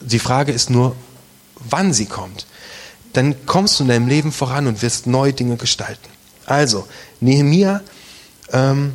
die 0.00 0.18
Frage 0.18 0.50
ist 0.50 0.68
nur, 0.68 0.96
wann 1.54 1.92
sie 1.92 2.06
kommt, 2.06 2.46
dann 3.12 3.46
kommst 3.46 3.78
du 3.78 3.84
in 3.84 3.88
deinem 3.88 4.08
Leben 4.08 4.32
voran 4.32 4.66
und 4.66 4.82
wirst 4.82 5.06
neue 5.06 5.32
Dinge 5.32 5.56
gestalten. 5.56 6.08
Also, 6.44 6.86
Nehemia 7.20 7.82
ähm, 8.52 8.94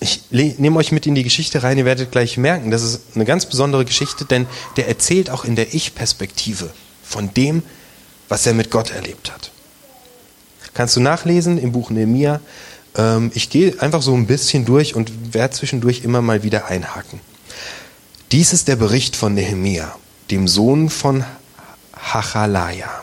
ich 0.00 0.30
nehme 0.30 0.78
euch 0.78 0.92
mit 0.92 1.06
in 1.06 1.14
die 1.14 1.22
Geschichte 1.22 1.62
rein, 1.62 1.78
ihr 1.78 1.84
werdet 1.84 2.12
gleich 2.12 2.36
merken, 2.36 2.70
das 2.70 2.82
ist 2.82 3.00
eine 3.14 3.24
ganz 3.24 3.46
besondere 3.46 3.84
Geschichte, 3.84 4.24
denn 4.24 4.46
der 4.76 4.88
erzählt 4.88 5.30
auch 5.30 5.44
in 5.44 5.56
der 5.56 5.74
Ich-Perspektive 5.74 6.70
von 7.02 7.32
dem, 7.34 7.62
was 8.28 8.46
er 8.46 8.54
mit 8.54 8.70
Gott 8.70 8.90
erlebt 8.90 9.32
hat. 9.32 9.50
Kannst 10.72 10.96
du 10.96 11.00
nachlesen 11.00 11.58
im 11.58 11.72
Buch 11.72 11.90
Nehemiah. 11.90 12.40
Ähm, 12.96 13.30
ich 13.34 13.48
gehe 13.48 13.80
einfach 13.80 14.02
so 14.02 14.14
ein 14.14 14.26
bisschen 14.26 14.64
durch 14.64 14.94
und 14.94 15.34
werde 15.34 15.54
zwischendurch 15.54 16.02
immer 16.02 16.20
mal 16.20 16.42
wieder 16.42 16.66
einhaken. 16.66 17.20
Dies 18.32 18.52
ist 18.52 18.66
der 18.66 18.76
Bericht 18.76 19.14
von 19.14 19.34
Nehemiah, 19.34 19.94
dem 20.30 20.48
Sohn 20.48 20.90
von 20.90 21.24
Hachalaja. 21.96 23.02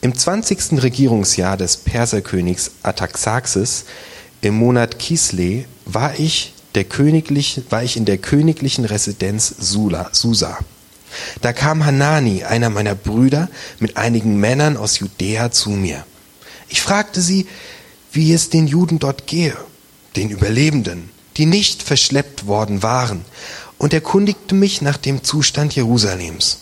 Im 0.00 0.14
20. 0.14 0.82
Regierungsjahr 0.82 1.56
des 1.56 1.78
Perserkönigs 1.78 2.72
Ataxaxes 2.82 3.86
im 4.44 4.54
Monat 4.54 4.98
Kisle 4.98 5.64
war 5.84 6.18
ich, 6.18 6.52
der 6.74 6.84
königlich, 6.84 7.62
war 7.70 7.82
ich 7.82 7.96
in 7.96 8.04
der 8.04 8.18
königlichen 8.18 8.84
Residenz 8.84 9.54
Sula, 9.58 10.10
Susa. 10.12 10.58
Da 11.40 11.52
kam 11.52 11.84
Hanani, 11.84 12.44
einer 12.44 12.70
meiner 12.70 12.94
Brüder, 12.94 13.48
mit 13.78 13.96
einigen 13.96 14.38
Männern 14.38 14.76
aus 14.76 14.98
Judäa 14.98 15.50
zu 15.50 15.70
mir. 15.70 16.04
Ich 16.68 16.82
fragte 16.82 17.20
sie, 17.20 17.46
wie 18.12 18.32
es 18.32 18.50
den 18.50 18.66
Juden 18.66 18.98
dort 18.98 19.26
gehe, 19.26 19.56
den 20.16 20.30
Überlebenden, 20.30 21.10
die 21.36 21.46
nicht 21.46 21.82
verschleppt 21.82 22.46
worden 22.46 22.82
waren, 22.82 23.24
und 23.78 23.92
erkundigte 23.92 24.54
mich 24.54 24.82
nach 24.82 24.96
dem 24.96 25.24
Zustand 25.24 25.74
Jerusalems. 25.74 26.60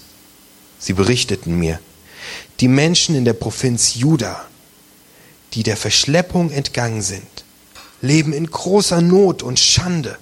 Sie 0.79 0.95
berichteten 0.95 1.59
mir, 1.59 1.79
die 2.61 2.69
Menschen 2.69 3.15
in 3.15 3.25
der 3.25 3.35
Provinz 3.35 3.95
Juda, 3.95 4.45
die 5.55 5.63
der 5.63 5.77
Verschleppung 5.77 6.51
entgangen 6.51 7.03
sind, 7.03 7.45
leben 8.03 8.33
in 8.33 8.47
großer 8.47 9.01
Not 9.01 9.43
und 9.43 9.59
Schande. 9.59 10.19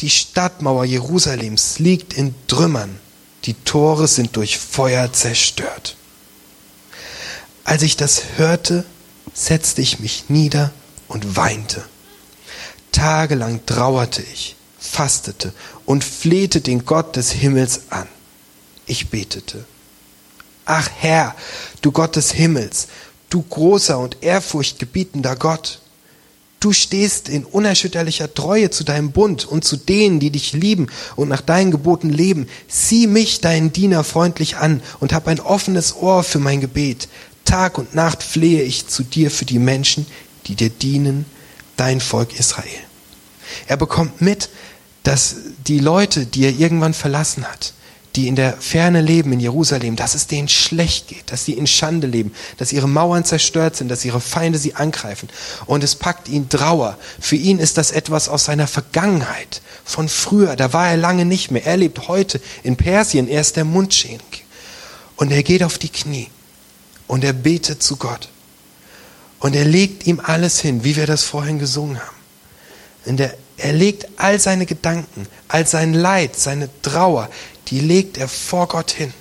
Die 0.00 0.10
Stadtmauer 0.10 0.84
Jerusalems 0.84 1.78
liegt 1.78 2.12
in 2.12 2.34
Trümmern, 2.46 2.98
die 3.44 3.54
Tore 3.54 4.06
sind 4.06 4.36
durch 4.36 4.58
Feuer 4.58 5.12
zerstört. 5.12 5.96
Als 7.64 7.82
ich 7.82 7.96
das 7.96 8.22
hörte, 8.36 8.84
setzte 9.34 9.82
ich 9.82 9.98
mich 9.98 10.24
nieder 10.28 10.70
und 11.08 11.36
weinte. 11.36 11.84
Tagelang 12.92 13.64
trauerte 13.66 14.22
ich, 14.22 14.56
fastete 14.78 15.52
und 15.86 16.04
flehte 16.04 16.60
den 16.60 16.84
Gott 16.84 17.16
des 17.16 17.32
Himmels 17.32 17.90
an. 17.90 18.06
Ich 18.86 19.08
betete. 19.08 19.64
Ach 20.64 20.88
Herr, 20.98 21.34
du 21.80 21.90
Gott 21.92 22.16
des 22.16 22.32
Himmels, 22.32 22.88
du 23.30 23.42
großer 23.42 23.98
und 23.98 24.22
ehrfurchtgebietender 24.22 25.36
Gott, 25.36 25.80
Du 26.62 26.72
stehst 26.72 27.28
in 27.28 27.44
unerschütterlicher 27.44 28.32
Treue 28.32 28.70
zu 28.70 28.84
deinem 28.84 29.10
Bund 29.10 29.44
und 29.44 29.64
zu 29.64 29.76
denen, 29.76 30.20
die 30.20 30.30
dich 30.30 30.52
lieben 30.52 30.86
und 31.16 31.28
nach 31.28 31.40
deinen 31.40 31.72
Geboten 31.72 32.08
leben. 32.08 32.46
Sieh 32.68 33.08
mich, 33.08 33.40
deinen 33.40 33.72
Diener, 33.72 34.04
freundlich 34.04 34.58
an 34.58 34.80
und 35.00 35.12
hab 35.12 35.26
ein 35.26 35.40
offenes 35.40 35.96
Ohr 35.96 36.22
für 36.22 36.38
mein 36.38 36.60
Gebet. 36.60 37.08
Tag 37.44 37.78
und 37.78 37.96
Nacht 37.96 38.22
flehe 38.22 38.62
ich 38.62 38.86
zu 38.86 39.02
dir 39.02 39.32
für 39.32 39.44
die 39.44 39.58
Menschen, 39.58 40.06
die 40.46 40.54
dir 40.54 40.70
dienen, 40.70 41.24
dein 41.76 42.00
Volk 42.00 42.38
Israel. 42.38 42.68
Er 43.66 43.76
bekommt 43.76 44.20
mit, 44.20 44.48
dass 45.02 45.34
die 45.66 45.80
Leute, 45.80 46.26
die 46.26 46.44
er 46.44 46.56
irgendwann 46.56 46.94
verlassen 46.94 47.44
hat, 47.44 47.72
die 48.16 48.28
in 48.28 48.36
der 48.36 48.56
Ferne 48.58 49.00
leben 49.00 49.32
in 49.32 49.40
Jerusalem, 49.40 49.96
dass 49.96 50.14
es 50.14 50.26
denen 50.26 50.48
schlecht 50.48 51.08
geht, 51.08 51.32
dass 51.32 51.44
sie 51.44 51.54
in 51.54 51.66
Schande 51.66 52.06
leben, 52.06 52.34
dass 52.58 52.72
ihre 52.72 52.88
Mauern 52.88 53.24
zerstört 53.24 53.76
sind, 53.76 53.88
dass 53.88 54.04
ihre 54.04 54.20
Feinde 54.20 54.58
sie 54.58 54.74
angreifen. 54.74 55.28
Und 55.66 55.82
es 55.82 55.94
packt 55.94 56.28
ihn 56.28 56.48
Trauer. 56.48 56.98
Für 57.20 57.36
ihn 57.36 57.58
ist 57.58 57.78
das 57.78 57.90
etwas 57.90 58.28
aus 58.28 58.44
seiner 58.44 58.66
Vergangenheit, 58.66 59.62
von 59.84 60.08
früher. 60.08 60.56
Da 60.56 60.72
war 60.72 60.88
er 60.88 60.96
lange 60.96 61.24
nicht 61.24 61.50
mehr. 61.50 61.64
Er 61.66 61.76
lebt 61.76 62.08
heute 62.08 62.40
in 62.62 62.76
Persien. 62.76 63.28
Er 63.28 63.40
ist 63.40 63.56
der 63.56 63.64
Mundschenk. 63.64 64.22
Und 65.16 65.30
er 65.32 65.42
geht 65.42 65.62
auf 65.62 65.78
die 65.78 65.88
Knie 65.88 66.28
und 67.06 67.24
er 67.24 67.32
betet 67.32 67.82
zu 67.82 67.96
Gott. 67.96 68.28
Und 69.38 69.54
er 69.56 69.64
legt 69.64 70.06
ihm 70.06 70.20
alles 70.20 70.60
hin, 70.60 70.84
wie 70.84 70.96
wir 70.96 71.06
das 71.06 71.24
vorhin 71.24 71.58
gesungen 71.58 71.98
haben. 71.98 72.16
Und 73.04 73.20
er, 73.20 73.34
er 73.62 73.72
legt 73.72 74.08
all 74.16 74.40
seine 74.40 74.66
Gedanken, 74.66 75.26
all 75.48 75.66
sein 75.66 75.94
Leid, 75.94 76.36
seine 76.36 76.68
Trauer, 76.82 77.30
die 77.68 77.78
legt 77.78 78.18
er 78.18 78.28
vor 78.28 78.66
Gott 78.66 78.90
hin. 78.90 79.14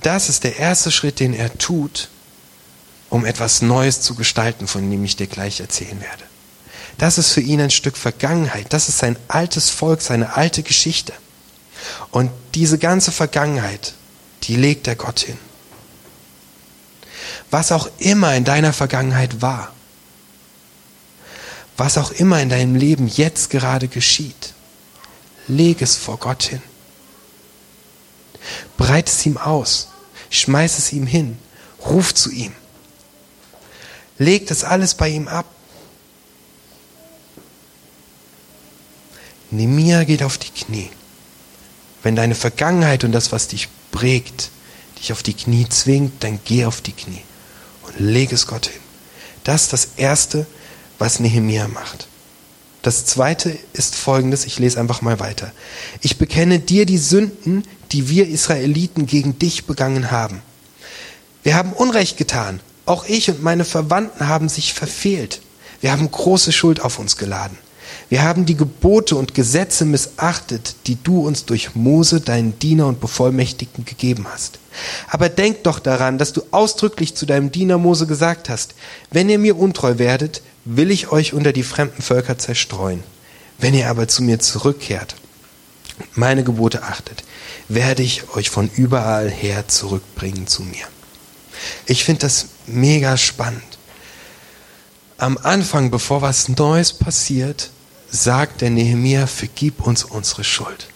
Das 0.00 0.28
ist 0.28 0.44
der 0.44 0.56
erste 0.56 0.90
Schritt, 0.90 1.20
den 1.20 1.34
er 1.34 1.56
tut, 1.58 2.08
um 3.10 3.26
etwas 3.26 3.60
Neues 3.60 4.00
zu 4.00 4.14
gestalten, 4.14 4.66
von 4.66 4.88
dem 4.90 5.04
ich 5.04 5.16
dir 5.16 5.26
gleich 5.26 5.60
erzählen 5.60 6.00
werde. 6.00 6.24
Das 6.96 7.18
ist 7.18 7.32
für 7.32 7.40
ihn 7.40 7.60
ein 7.60 7.70
Stück 7.70 7.96
Vergangenheit. 7.96 8.72
Das 8.72 8.88
ist 8.88 8.98
sein 8.98 9.16
altes 9.28 9.68
Volk, 9.70 10.00
seine 10.00 10.36
alte 10.36 10.62
Geschichte. 10.62 11.12
Und 12.10 12.30
diese 12.54 12.78
ganze 12.78 13.12
Vergangenheit, 13.12 13.94
die 14.44 14.56
legt 14.56 14.86
er 14.88 14.96
Gott 14.96 15.20
hin. 15.20 15.38
Was 17.50 17.72
auch 17.72 17.88
immer 17.98 18.34
in 18.34 18.44
deiner 18.44 18.72
Vergangenheit 18.72 19.42
war, 19.42 19.72
was 21.78 21.96
auch 21.96 22.10
immer 22.10 22.42
in 22.42 22.50
deinem 22.50 22.74
Leben 22.74 23.06
jetzt 23.06 23.50
gerade 23.50 23.86
geschieht, 23.88 24.52
leg 25.46 25.80
es 25.80 25.96
vor 25.96 26.18
Gott 26.18 26.42
hin. 26.42 26.60
Breit 28.76 29.08
es 29.08 29.24
ihm 29.24 29.38
aus, 29.38 29.88
schmeiß 30.30 30.78
es 30.78 30.92
ihm 30.92 31.06
hin, 31.06 31.38
ruf 31.86 32.12
zu 32.12 32.30
ihm. 32.30 32.52
Leg 34.18 34.48
das 34.48 34.64
alles 34.64 34.94
bei 34.94 35.08
ihm 35.08 35.28
ab. 35.28 35.46
Nemia 39.50 40.02
geht 40.02 40.24
auf 40.24 40.36
die 40.36 40.50
Knie. 40.50 40.90
Wenn 42.02 42.16
deine 42.16 42.34
Vergangenheit 42.34 43.04
und 43.04 43.12
das, 43.12 43.30
was 43.30 43.46
dich 43.46 43.68
prägt, 43.92 44.50
dich 44.98 45.12
auf 45.12 45.22
die 45.22 45.34
Knie 45.34 45.68
zwingt, 45.68 46.24
dann 46.24 46.40
geh 46.44 46.64
auf 46.64 46.80
die 46.80 46.92
Knie 46.92 47.22
und 47.82 48.00
leg 48.00 48.32
es 48.32 48.48
Gott 48.48 48.66
hin. 48.66 48.80
Das 49.44 49.62
ist 49.62 49.72
das 49.72 49.88
Erste, 49.96 50.46
was 50.98 51.20
Nehemia 51.20 51.68
macht. 51.68 52.08
Das 52.82 53.04
zweite 53.04 53.56
ist 53.72 53.96
folgendes, 53.96 54.44
ich 54.44 54.58
lese 54.58 54.78
einfach 54.78 55.02
mal 55.02 55.20
weiter. 55.20 55.52
Ich 56.00 56.16
bekenne 56.16 56.58
dir 56.58 56.86
die 56.86 56.98
Sünden, 56.98 57.64
die 57.92 58.08
wir 58.08 58.28
Israeliten 58.28 59.06
gegen 59.06 59.38
dich 59.38 59.66
begangen 59.66 60.10
haben. 60.10 60.42
Wir 61.42 61.54
haben 61.54 61.72
Unrecht 61.72 62.16
getan. 62.16 62.60
Auch 62.86 63.04
ich 63.04 63.28
und 63.28 63.42
meine 63.42 63.64
Verwandten 63.64 64.28
haben 64.28 64.48
sich 64.48 64.72
verfehlt. 64.72 65.42
Wir 65.80 65.92
haben 65.92 66.10
große 66.10 66.52
Schuld 66.52 66.80
auf 66.80 66.98
uns 66.98 67.16
geladen. 67.16 67.58
Wir 68.08 68.22
haben 68.22 68.46
die 68.46 68.56
Gebote 68.56 69.16
und 69.16 69.34
Gesetze 69.34 69.84
missachtet, 69.84 70.74
die 70.86 70.96
du 71.02 71.26
uns 71.26 71.44
durch 71.44 71.74
Mose, 71.74 72.20
deinen 72.20 72.58
Diener 72.58 72.86
und 72.86 73.00
Bevollmächtigten 73.00 73.84
gegeben 73.84 74.26
hast. 74.32 74.58
Aber 75.08 75.28
denk 75.28 75.64
doch 75.64 75.78
daran, 75.78 76.16
dass 76.16 76.32
du 76.32 76.42
ausdrücklich 76.50 77.14
zu 77.14 77.26
deinem 77.26 77.52
Diener 77.52 77.76
Mose 77.76 78.06
gesagt 78.06 78.48
hast, 78.48 78.74
wenn 79.10 79.28
ihr 79.28 79.38
mir 79.38 79.58
untreu 79.58 79.98
werdet, 79.98 80.42
will 80.70 80.90
ich 80.90 81.10
euch 81.10 81.32
unter 81.32 81.52
die 81.54 81.62
fremden 81.62 82.02
Völker 82.02 82.36
zerstreuen. 82.36 83.02
Wenn 83.56 83.72
ihr 83.72 83.88
aber 83.88 84.06
zu 84.06 84.22
mir 84.22 84.38
zurückkehrt, 84.38 85.16
meine 86.14 86.44
Gebote 86.44 86.82
achtet, 86.82 87.24
werde 87.68 88.02
ich 88.02 88.28
euch 88.36 88.50
von 88.50 88.70
überall 88.74 89.30
her 89.30 89.66
zurückbringen 89.66 90.46
zu 90.46 90.62
mir. 90.62 90.84
Ich 91.86 92.04
finde 92.04 92.20
das 92.20 92.48
mega 92.66 93.16
spannend. 93.16 93.78
Am 95.16 95.38
Anfang, 95.38 95.90
bevor 95.90 96.20
was 96.22 96.48
Neues 96.48 96.92
passiert, 96.92 97.70
sagt 98.10 98.60
der 98.60 98.70
Nehemiah, 98.70 99.26
vergib 99.26 99.84
uns 99.84 100.04
unsere 100.04 100.44
Schuld. 100.44 100.88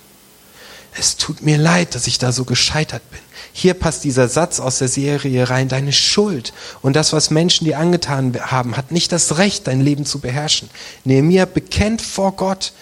Es 0.94 1.16
tut 1.16 1.42
mir 1.42 1.56
leid, 1.56 1.94
dass 1.94 2.06
ich 2.06 2.18
da 2.18 2.30
so 2.30 2.44
gescheitert 2.44 3.02
bin. 3.10 3.20
Hier 3.52 3.74
passt 3.74 4.04
dieser 4.04 4.28
Satz 4.28 4.60
aus 4.60 4.78
der 4.78 4.88
Serie 4.88 5.50
rein, 5.50 5.68
deine 5.68 5.92
Schuld 5.92 6.54
und 6.80 6.96
das, 6.96 7.12
was 7.12 7.30
Menschen 7.30 7.66
dir 7.66 7.78
angetan 7.78 8.34
haben, 8.40 8.76
hat 8.76 8.92
nicht 8.92 9.12
das 9.12 9.36
Recht, 9.36 9.66
dein 9.66 9.82
Leben 9.82 10.06
zu 10.06 10.20
beherrschen. 10.20 10.70
Nehemiah 11.04 11.44
bekennt 11.44 12.00
vor 12.00 12.32
Gott, 12.32 12.72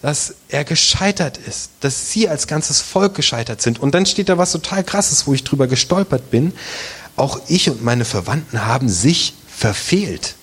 dass 0.00 0.34
er 0.48 0.64
gescheitert 0.64 1.36
ist, 1.36 1.70
dass 1.80 2.10
sie 2.10 2.28
als 2.28 2.46
ganzes 2.46 2.80
Volk 2.80 3.14
gescheitert 3.14 3.60
sind. 3.60 3.78
Und 3.80 3.94
dann 3.94 4.06
steht 4.06 4.30
da 4.30 4.38
was 4.38 4.52
total 4.52 4.82
krasses, 4.82 5.26
wo 5.26 5.34
ich 5.34 5.44
drüber 5.44 5.66
gestolpert 5.66 6.30
bin. 6.30 6.52
Auch 7.14 7.40
ich 7.46 7.68
und 7.68 7.84
meine 7.84 8.06
Verwandten 8.06 8.64
haben 8.64 8.88
sich 8.88 9.34
verfehlt. 9.46 10.34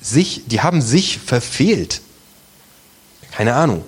Sich, 0.00 0.42
die 0.46 0.62
haben 0.62 0.80
sich 0.80 1.18
verfehlt. 1.18 2.00
Keine 3.30 3.54
Ahnung 3.54 3.84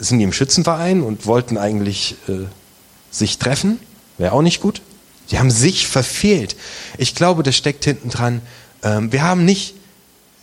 sind 0.00 0.18
die 0.18 0.24
im 0.24 0.32
Schützenverein 0.32 1.02
und 1.02 1.26
wollten 1.26 1.58
eigentlich 1.58 2.16
äh, 2.28 2.46
sich 3.10 3.38
treffen. 3.38 3.78
Wäre 4.18 4.32
auch 4.32 4.42
nicht 4.42 4.60
gut. 4.60 4.82
Die 5.30 5.38
haben 5.38 5.50
sich 5.50 5.86
verfehlt. 5.86 6.56
Ich 6.98 7.14
glaube, 7.14 7.42
das 7.42 7.56
steckt 7.56 7.84
hinten 7.84 8.08
dran. 8.08 8.42
Ähm, 8.82 9.12
wir 9.12 9.22
haben 9.22 9.44
nicht, 9.44 9.74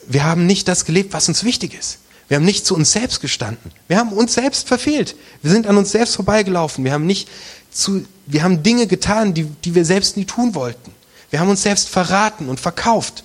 wir 0.08 0.24
haben 0.24 0.46
nicht 0.46 0.68
das 0.68 0.86
gelebt, 0.86 1.14
was 1.14 1.28
uns 1.28 1.44
wichtig 1.44 1.74
ist. 1.78 2.00
Wir 2.28 2.38
haben 2.38 2.46
nicht 2.46 2.66
zu 2.66 2.76
uns 2.76 2.92
selbst 2.92 3.22
gestanden. 3.22 3.72
Wir 3.88 3.98
haben 3.98 4.12
uns 4.12 4.34
selbst 4.34 4.68
verfehlt. 4.68 5.16
Wir 5.42 5.52
sind 5.52 5.66
an 5.68 5.78
uns 5.78 5.92
selbst 5.92 6.16
vorbeigelaufen. 6.16 6.84
Wir 6.84 6.92
haben 6.92 7.06
nicht 7.06 7.30
zu, 7.72 8.06
wir 8.26 8.44
haben 8.44 8.64
Dinge 8.64 8.88
getan, 8.88 9.34
die, 9.34 9.44
die 9.44 9.76
wir 9.76 9.86
selbst 9.86 10.18
nie 10.18 10.26
tun 10.26 10.56
wollten. 10.56 10.92
Wir 11.30 11.40
haben 11.40 11.50
uns 11.50 11.64
selbst 11.64 11.90
verraten 11.90 12.50
und 12.50 12.60
verkauft. 12.60 13.24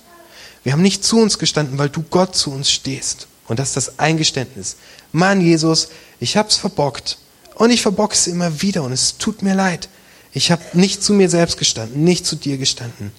Wir 0.63 0.71
haben 0.71 0.81
nicht 0.81 1.03
zu 1.03 1.19
uns 1.19 1.37
gestanden, 1.37 1.77
weil 1.77 1.89
du 1.89 2.03
Gott 2.03 2.35
zu 2.35 2.51
uns 2.51 2.71
stehst. 2.71 3.27
Und 3.47 3.59
das 3.59 3.69
ist 3.69 3.77
das 3.77 3.99
Eingeständnis. 3.99 4.77
Mann, 5.11 5.41
Jesus, 5.41 5.89
ich 6.19 6.37
hab's 6.37 6.55
verbockt. 6.55 7.17
Und 7.55 7.69
ich 7.69 7.81
verbocke 7.81 8.15
es 8.15 8.27
immer 8.27 8.61
wieder 8.61 8.83
und 8.83 8.91
es 8.91 9.17
tut 9.17 9.41
mir 9.41 9.53
leid. 9.53 9.89
Ich 10.33 10.51
habe 10.51 10.63
nicht 10.73 11.03
zu 11.03 11.13
mir 11.13 11.29
selbst 11.29 11.57
gestanden, 11.57 12.03
nicht 12.03 12.25
zu 12.25 12.35
dir 12.35 12.57
gestanden. 12.57 13.11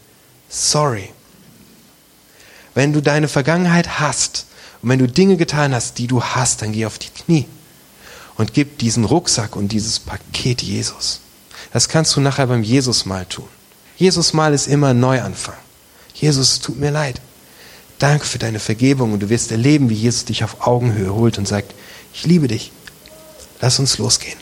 Sorry. 0.49 1.11
Wenn 2.75 2.93
du 2.93 3.01
deine 3.01 3.29
Vergangenheit 3.29 4.01
hast 4.01 4.47
und 4.83 4.89
wenn 4.89 4.99
du 4.99 5.07
Dinge 5.07 5.37
getan 5.37 5.73
hast, 5.73 5.99
die 5.99 6.09
du 6.09 6.23
hast, 6.23 6.63
dann 6.63 6.73
geh 6.73 6.87
auf 6.87 6.99
die 6.99 7.11
Knie 7.11 7.47
und 8.37 8.53
gib 8.53 8.79
diesen 8.79 9.05
Rucksack 9.05 9.55
und 9.55 9.69
dieses 9.69 10.01
Paket 10.01 10.63
Jesus. 10.63 11.21
Das 11.73 11.89
kannst 11.89 12.17
du 12.17 12.21
nachher 12.21 12.49
beim 12.49 12.65
Jesus 12.65 13.07
mal 13.07 13.27
tun. 13.27 13.49
Jesus 13.97 14.33
mal 14.33 14.53
ist 14.53 14.67
immer 14.67 14.89
ein 14.89 15.01
Neuanfang. 15.01 15.55
Jesus, 16.15 16.61
tut 16.61 16.79
mir 16.79 16.91
leid. 16.91 17.21
Danke 18.05 18.27
für 18.27 18.39
deine 18.39 18.61
Vergebung 18.61 19.15
und 19.15 19.21
du 19.21 19.31
wirst 19.31 19.51
erleben, 19.51 19.89
wie 19.89 19.95
Jesus 19.95 20.27
dich 20.27 20.45
auf 20.45 20.67
Augenhöhe 20.67 21.15
holt 21.15 21.39
und 21.39 21.49
sagt, 21.49 21.75
ich 22.13 22.27
liebe 22.27 22.49
dich. 22.49 22.71
Lass 23.63 23.79
uns 23.79 23.97
losgehen. 23.97 24.37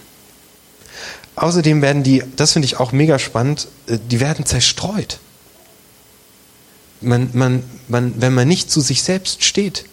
Außerdem 1.36 1.80
werden 1.80 2.02
die, 2.02 2.24
das 2.34 2.54
finde 2.54 2.66
ich 2.66 2.80
auch 2.80 2.90
mega 2.90 3.20
spannend, 3.20 3.68
äh, 3.86 3.98
die 4.10 4.18
werden 4.18 4.46
zerstreut. 4.46 5.20
Man, 7.00 7.30
man, 7.34 7.62
man, 7.86 8.20
wenn 8.20 8.34
man 8.34 8.48
nicht 8.48 8.68
zu 8.68 8.80
sich 8.80 9.04
selbst 9.04 9.44
steht, 9.44 9.84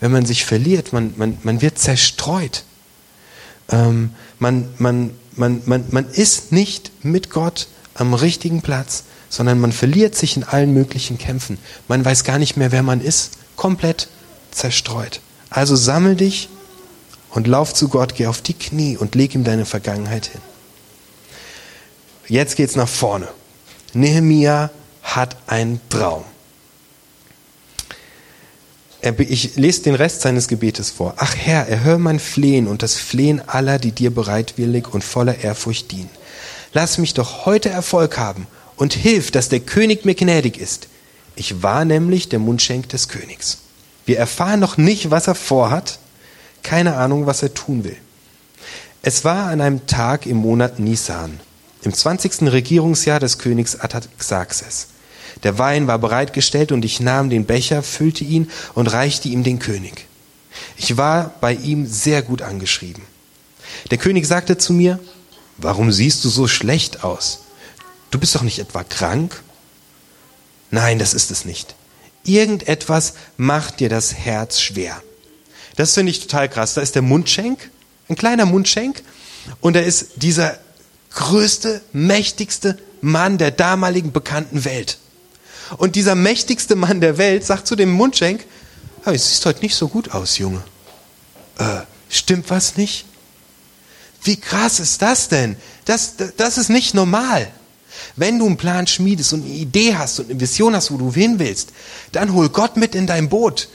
wenn 0.00 0.10
man 0.10 0.26
sich 0.26 0.44
verliert, 0.44 0.92
man, 0.92 1.14
man, 1.16 1.38
man 1.44 1.62
wird 1.62 1.78
zerstreut. 1.78 2.64
Ähm, 3.68 4.10
man, 4.40 4.68
man, 4.78 5.12
man, 5.36 5.62
man, 5.66 5.84
man 5.92 6.10
ist 6.10 6.50
nicht 6.50 6.90
mit 7.04 7.30
Gott 7.30 7.68
am 7.94 8.14
richtigen 8.14 8.62
Platz, 8.62 9.04
sondern 9.32 9.58
man 9.58 9.72
verliert 9.72 10.14
sich 10.14 10.36
in 10.36 10.44
allen 10.44 10.74
möglichen 10.74 11.16
Kämpfen. 11.16 11.56
Man 11.88 12.04
weiß 12.04 12.22
gar 12.24 12.38
nicht 12.38 12.58
mehr, 12.58 12.70
wer 12.70 12.82
man 12.82 13.00
ist. 13.00 13.38
Komplett 13.56 14.08
zerstreut. 14.50 15.22
Also 15.48 15.74
sammel 15.74 16.16
dich 16.16 16.50
und 17.30 17.46
lauf 17.46 17.72
zu 17.72 17.88
Gott, 17.88 18.14
geh 18.14 18.26
auf 18.26 18.42
die 18.42 18.52
Knie 18.52 18.98
und 18.98 19.14
leg 19.14 19.34
ihm 19.34 19.42
deine 19.42 19.64
Vergangenheit 19.64 20.26
hin. 20.26 20.42
Jetzt 22.28 22.56
geht's 22.56 22.76
nach 22.76 22.88
vorne. 22.88 23.26
Nehemia 23.94 24.70
hat 25.02 25.38
einen 25.46 25.80
Traum. 25.88 26.24
Ich 29.16 29.56
lese 29.56 29.82
den 29.84 29.94
Rest 29.94 30.20
seines 30.20 30.46
Gebetes 30.46 30.90
vor. 30.90 31.14
Ach 31.16 31.34
Herr, 31.34 31.66
erhöre 31.68 31.98
mein 31.98 32.20
Flehen 32.20 32.68
und 32.68 32.82
das 32.82 32.96
Flehen 32.96 33.40
aller, 33.48 33.78
die 33.78 33.92
dir 33.92 34.14
bereitwillig 34.14 34.92
und 34.92 35.02
voller 35.02 35.38
Ehrfurcht 35.38 35.90
dienen. 35.90 36.10
Lass 36.74 36.98
mich 36.98 37.14
doch 37.14 37.46
heute 37.46 37.70
Erfolg 37.70 38.18
haben 38.18 38.46
und 38.76 38.94
hilf, 38.94 39.30
dass 39.30 39.48
der 39.48 39.60
König 39.60 40.04
mir 40.04 40.14
gnädig 40.14 40.58
ist. 40.58 40.88
Ich 41.36 41.62
war 41.62 41.84
nämlich 41.84 42.28
der 42.28 42.38
Mundschenk 42.38 42.88
des 42.88 43.08
Königs. 43.08 43.58
Wir 44.04 44.18
erfahren 44.18 44.60
noch 44.60 44.76
nicht, 44.76 45.10
was 45.10 45.28
er 45.28 45.34
vorhat, 45.34 45.98
keine 46.62 46.96
Ahnung, 46.96 47.26
was 47.26 47.42
er 47.42 47.54
tun 47.54 47.84
will. 47.84 47.96
Es 49.02 49.24
war 49.24 49.46
an 49.48 49.60
einem 49.60 49.86
Tag 49.86 50.26
im 50.26 50.36
Monat 50.36 50.78
Nisan, 50.78 51.40
im 51.82 51.92
20. 51.92 52.52
Regierungsjahr 52.52 53.18
des 53.18 53.38
Königs 53.38 53.80
Artaxerxes. 53.80 54.88
Der 55.42 55.58
Wein 55.58 55.86
war 55.86 55.98
bereitgestellt 55.98 56.72
und 56.72 56.84
ich 56.84 57.00
nahm 57.00 57.30
den 57.30 57.46
Becher, 57.46 57.82
füllte 57.82 58.24
ihn 58.24 58.50
und 58.74 58.92
reichte 58.92 59.28
ihm 59.28 59.42
den 59.42 59.58
König. 59.58 60.06
Ich 60.76 60.96
war 60.96 61.34
bei 61.40 61.54
ihm 61.54 61.86
sehr 61.86 62.22
gut 62.22 62.42
angeschrieben. 62.42 63.02
Der 63.90 63.98
König 63.98 64.26
sagte 64.26 64.58
zu 64.58 64.72
mir, 64.72 65.00
warum 65.56 65.90
siehst 65.90 66.24
du 66.24 66.28
so 66.28 66.46
schlecht 66.46 67.02
aus? 67.04 67.41
Du 68.12 68.18
bist 68.18 68.34
doch 68.34 68.42
nicht 68.42 68.60
etwa 68.60 68.84
krank? 68.84 69.42
Nein, 70.70 70.98
das 70.98 71.14
ist 71.14 71.30
es 71.30 71.44
nicht. 71.44 71.74
Irgendetwas 72.24 73.14
macht 73.36 73.80
dir 73.80 73.88
das 73.88 74.14
Herz 74.14 74.60
schwer. 74.60 75.02
Das 75.76 75.94
finde 75.94 76.10
ich 76.10 76.20
total 76.20 76.48
krass. 76.48 76.74
Da 76.74 76.82
ist 76.82 76.94
der 76.94 77.02
Mundschenk, 77.02 77.70
ein 78.08 78.16
kleiner 78.16 78.44
Mundschenk, 78.44 79.02
und 79.60 79.74
da 79.74 79.80
ist 79.80 80.10
dieser 80.16 80.58
größte, 81.14 81.80
mächtigste 81.92 82.78
Mann 83.00 83.38
der 83.38 83.50
damaligen 83.50 84.12
bekannten 84.12 84.64
Welt. 84.64 84.98
Und 85.78 85.96
dieser 85.96 86.14
mächtigste 86.14 86.76
Mann 86.76 87.00
der 87.00 87.16
Welt 87.16 87.44
sagt 87.44 87.66
zu 87.66 87.76
dem 87.76 87.90
Mundschenk, 87.90 88.44
hey, 89.04 89.14
es 89.14 89.34
sieht 89.34 89.46
heute 89.46 89.62
nicht 89.62 89.74
so 89.74 89.88
gut 89.88 90.10
aus, 90.10 90.36
Junge. 90.36 90.62
Äh, 91.58 91.80
stimmt 92.10 92.50
was 92.50 92.76
nicht? 92.76 93.06
Wie 94.22 94.36
krass 94.36 94.80
ist 94.80 95.00
das 95.00 95.28
denn? 95.28 95.56
Das, 95.86 96.14
das 96.36 96.58
ist 96.58 96.68
nicht 96.68 96.92
normal. 96.92 97.50
Wenn 98.16 98.38
du 98.38 98.46
einen 98.46 98.56
Plan 98.56 98.86
schmiedest 98.86 99.32
und 99.32 99.44
eine 99.44 99.54
Idee 99.54 99.96
hast 99.96 100.20
und 100.20 100.30
eine 100.30 100.40
Vision 100.40 100.74
hast, 100.74 100.90
wo 100.90 100.96
du 100.96 101.12
hin 101.12 101.38
willst, 101.38 101.70
dann 102.12 102.32
hol 102.32 102.48
Gott 102.48 102.76
mit 102.76 102.94
in 102.94 103.06
dein 103.06 103.28
Boot 103.28 103.68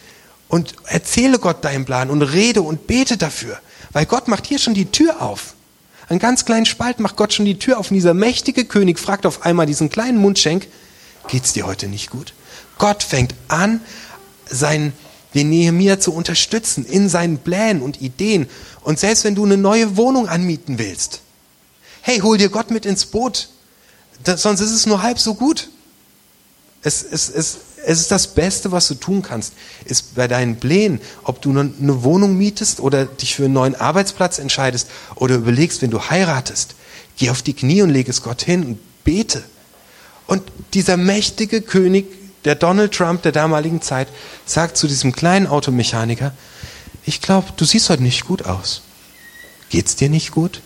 und 0.48 0.76
erzähle 0.86 1.40
Gott 1.40 1.64
deinen 1.64 1.86
Plan 1.86 2.10
und 2.10 2.22
rede 2.22 2.62
und 2.62 2.88
bete 2.88 3.18
dafür. 3.18 3.60
Weil 3.92 4.06
Gott 4.06 4.28
macht 4.28 4.46
hier 4.46 4.60
schon 4.60 4.74
die 4.74 4.92
Tür 4.92 5.22
auf. 5.22 5.56
Einen 6.10 6.20
ganz 6.20 6.46
kleinen 6.46 6.66
Spalt 6.66 7.00
macht 7.00 7.18
Gott 7.18 7.34
schon 7.34 7.46
die 7.46 7.60
Tür 7.60 7.78
auf 7.80 7.92
und 7.92 7.96
dieser 7.96 8.14
mächtige 8.14 8.66
König 8.66 8.98
fragt 9.00 9.26
auf 9.26 9.46
einmal 9.46 9.66
diesen 9.66 9.90
kleinen 9.90 10.18
Mundschenk, 10.20 10.68
geht's 11.28 11.54
dir 11.54 11.66
heute 11.66 11.88
nicht 11.88 12.10
gut? 12.10 12.34
Gott 12.78 13.04
fängt 13.04 13.34
an, 13.50 13.82
seinen, 14.50 14.94
den 15.34 15.50
Nehemiah 15.50 16.00
zu 16.00 16.14
unterstützen 16.14 16.86
in 16.86 17.10
seinen 17.10 17.40
Plänen 17.40 17.82
und 17.82 18.02
Ideen. 18.02 18.48
Und 18.84 19.00
selbst 19.00 19.26
wenn 19.26 19.36
du 19.36 19.44
eine 19.44 19.58
neue 19.58 19.98
Wohnung 19.98 20.30
anmieten 20.30 20.80
willst, 20.80 21.22
hey, 22.02 22.20
hol 22.20 22.38
dir 22.38 22.50
Gott 22.50 22.72
mit 22.72 22.86
ins 22.86 23.06
Boot. 23.06 23.50
Das, 24.24 24.42
sonst 24.42 24.62
ist 24.62 24.72
es 24.72 24.86
nur 24.86 25.02
halb 25.02 25.20
so 25.20 25.36
gut. 25.36 25.70
Es, 26.82 27.04
es, 27.04 27.30
es, 27.30 27.58
es 27.86 28.02
ist 28.02 28.12
das 28.12 28.28
Beste, 28.28 28.72
was 28.72 28.88
du 28.88 28.96
tun 28.96 29.22
kannst, 29.22 29.54
ist 29.86 30.16
bei 30.16 30.28
deinen 30.28 30.60
Plänen, 30.60 31.02
ob 31.24 31.42
du 31.42 31.52
eine 31.52 32.04
Wohnung 32.04 32.38
mietest 32.38 32.80
oder 32.80 33.06
dich 33.06 33.36
für 33.36 33.46
einen 33.46 33.54
neuen 33.54 33.76
Arbeitsplatz 33.76 34.40
entscheidest 34.40 34.90
oder 35.16 35.36
überlegst, 35.36 35.82
wenn 35.82 35.92
du 35.92 36.02
heiratest, 36.02 36.76
geh 37.18 37.30
auf 37.30 37.42
die 37.42 37.54
Knie 37.54 37.82
und 37.82 37.90
leg 37.90 38.10
es 38.10 38.22
Gott 38.22 38.42
hin 38.42 38.66
und 38.66 39.04
bete. 39.04 39.44
Und 40.28 40.44
dieser 40.74 40.98
mächtige 40.98 41.62
König, 41.62 42.08
der 42.46 42.56
Donald 42.56 42.94
Trump 42.94 43.22
der 43.22 43.32
damaligen 43.32 43.82
Zeit, 43.82 44.08
sagt 44.46 44.78
zu 44.78 44.88
diesem 44.88 45.14
kleinen 45.14 45.48
Automechaniker, 45.48 46.34
ich 47.06 47.22
glaube, 47.22 47.48
du 47.56 47.64
siehst 47.64 47.90
heute 47.90 48.04
nicht 48.04 48.26
gut 48.26 48.46
aus. 48.46 48.82
Geht's 49.70 49.96
dir 49.96 50.10
nicht 50.10 50.32
gut? 50.32 50.62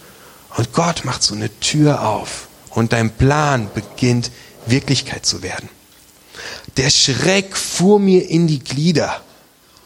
Und 0.57 0.73
Gott 0.73 1.05
macht 1.05 1.23
so 1.23 1.35
eine 1.35 1.49
Tür 1.59 2.07
auf 2.07 2.47
und 2.71 2.93
dein 2.93 3.11
Plan 3.11 3.69
beginnt 3.73 4.31
Wirklichkeit 4.65 5.25
zu 5.25 5.43
werden. 5.43 5.69
Der 6.77 6.89
Schreck 6.89 7.55
fuhr 7.55 7.99
mir 7.99 8.29
in 8.29 8.47
die 8.47 8.59
Glieder, 8.59 9.21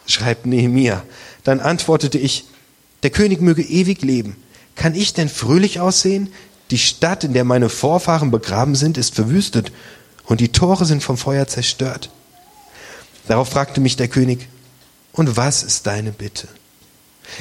schreibt 0.06 0.46
Nehemia. 0.46 1.02
Dann 1.44 1.60
antwortete 1.60 2.18
ich, 2.18 2.46
der 3.02 3.10
König 3.10 3.40
möge 3.40 3.62
ewig 3.62 4.02
leben. 4.02 4.36
Kann 4.74 4.94
ich 4.94 5.14
denn 5.14 5.28
fröhlich 5.28 5.80
aussehen? 5.80 6.32
Die 6.70 6.78
Stadt, 6.78 7.24
in 7.24 7.32
der 7.32 7.44
meine 7.44 7.68
Vorfahren 7.68 8.30
begraben 8.30 8.74
sind, 8.74 8.98
ist 8.98 9.14
verwüstet 9.14 9.72
und 10.26 10.40
die 10.40 10.50
Tore 10.50 10.84
sind 10.84 11.02
vom 11.02 11.16
Feuer 11.16 11.46
zerstört. 11.46 12.10
Darauf 13.28 13.48
fragte 13.48 13.80
mich 13.80 13.96
der 13.96 14.08
König, 14.08 14.48
und 15.12 15.36
was 15.36 15.62
ist 15.62 15.86
deine 15.86 16.12
Bitte? 16.12 16.46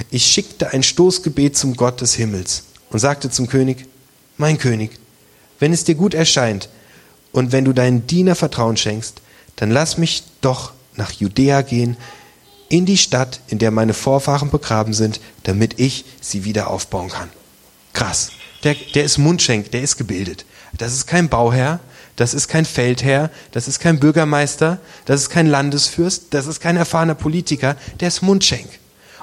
Ich 0.09 0.25
schickte 0.25 0.71
ein 0.71 0.81
Stoßgebet 0.81 1.57
zum 1.57 1.75
Gott 1.75 2.01
des 2.01 2.15
Himmels 2.15 2.63
und 2.89 2.99
sagte 2.99 3.29
zum 3.29 3.47
König, 3.47 3.85
mein 4.37 4.57
König, 4.57 4.91
wenn 5.59 5.73
es 5.73 5.83
dir 5.83 5.95
gut 5.95 6.13
erscheint, 6.13 6.69
und 7.35 7.51
wenn 7.51 7.65
du 7.65 7.73
deinen 7.73 8.07
Diener 8.07 8.33
Vertrauen 8.33 8.77
schenkst, 8.77 9.21
dann 9.57 9.69
lass 9.69 9.97
mich 9.97 10.23
doch 10.39 10.71
nach 10.95 11.11
Judäa 11.11 11.63
gehen, 11.63 11.97
in 12.69 12.85
die 12.85 12.97
Stadt, 12.97 13.41
in 13.47 13.59
der 13.59 13.71
meine 13.71 13.93
Vorfahren 13.93 14.49
begraben 14.49 14.93
sind, 14.93 15.19
damit 15.43 15.77
ich 15.77 16.05
sie 16.21 16.45
wieder 16.45 16.69
aufbauen 16.69 17.09
kann. 17.09 17.29
Krass. 17.91 18.31
Der, 18.63 18.75
der 18.93 19.03
ist 19.03 19.17
Mundschenk, 19.17 19.69
der 19.71 19.81
ist 19.81 19.97
gebildet. 19.97 20.45
Das 20.77 20.93
ist 20.93 21.07
kein 21.07 21.27
Bauherr, 21.27 21.81
das 22.15 22.33
ist 22.33 22.47
kein 22.47 22.63
Feldherr, 22.63 23.29
das 23.51 23.67
ist 23.67 23.79
kein 23.79 23.99
Bürgermeister, 23.99 24.79
das 25.03 25.23
ist 25.23 25.29
kein 25.29 25.47
Landesfürst, 25.47 26.27
das 26.29 26.47
ist 26.47 26.61
kein 26.61 26.77
erfahrener 26.77 27.15
Politiker, 27.15 27.75
der 27.99 28.07
ist 28.07 28.21
Mundschenk. 28.21 28.67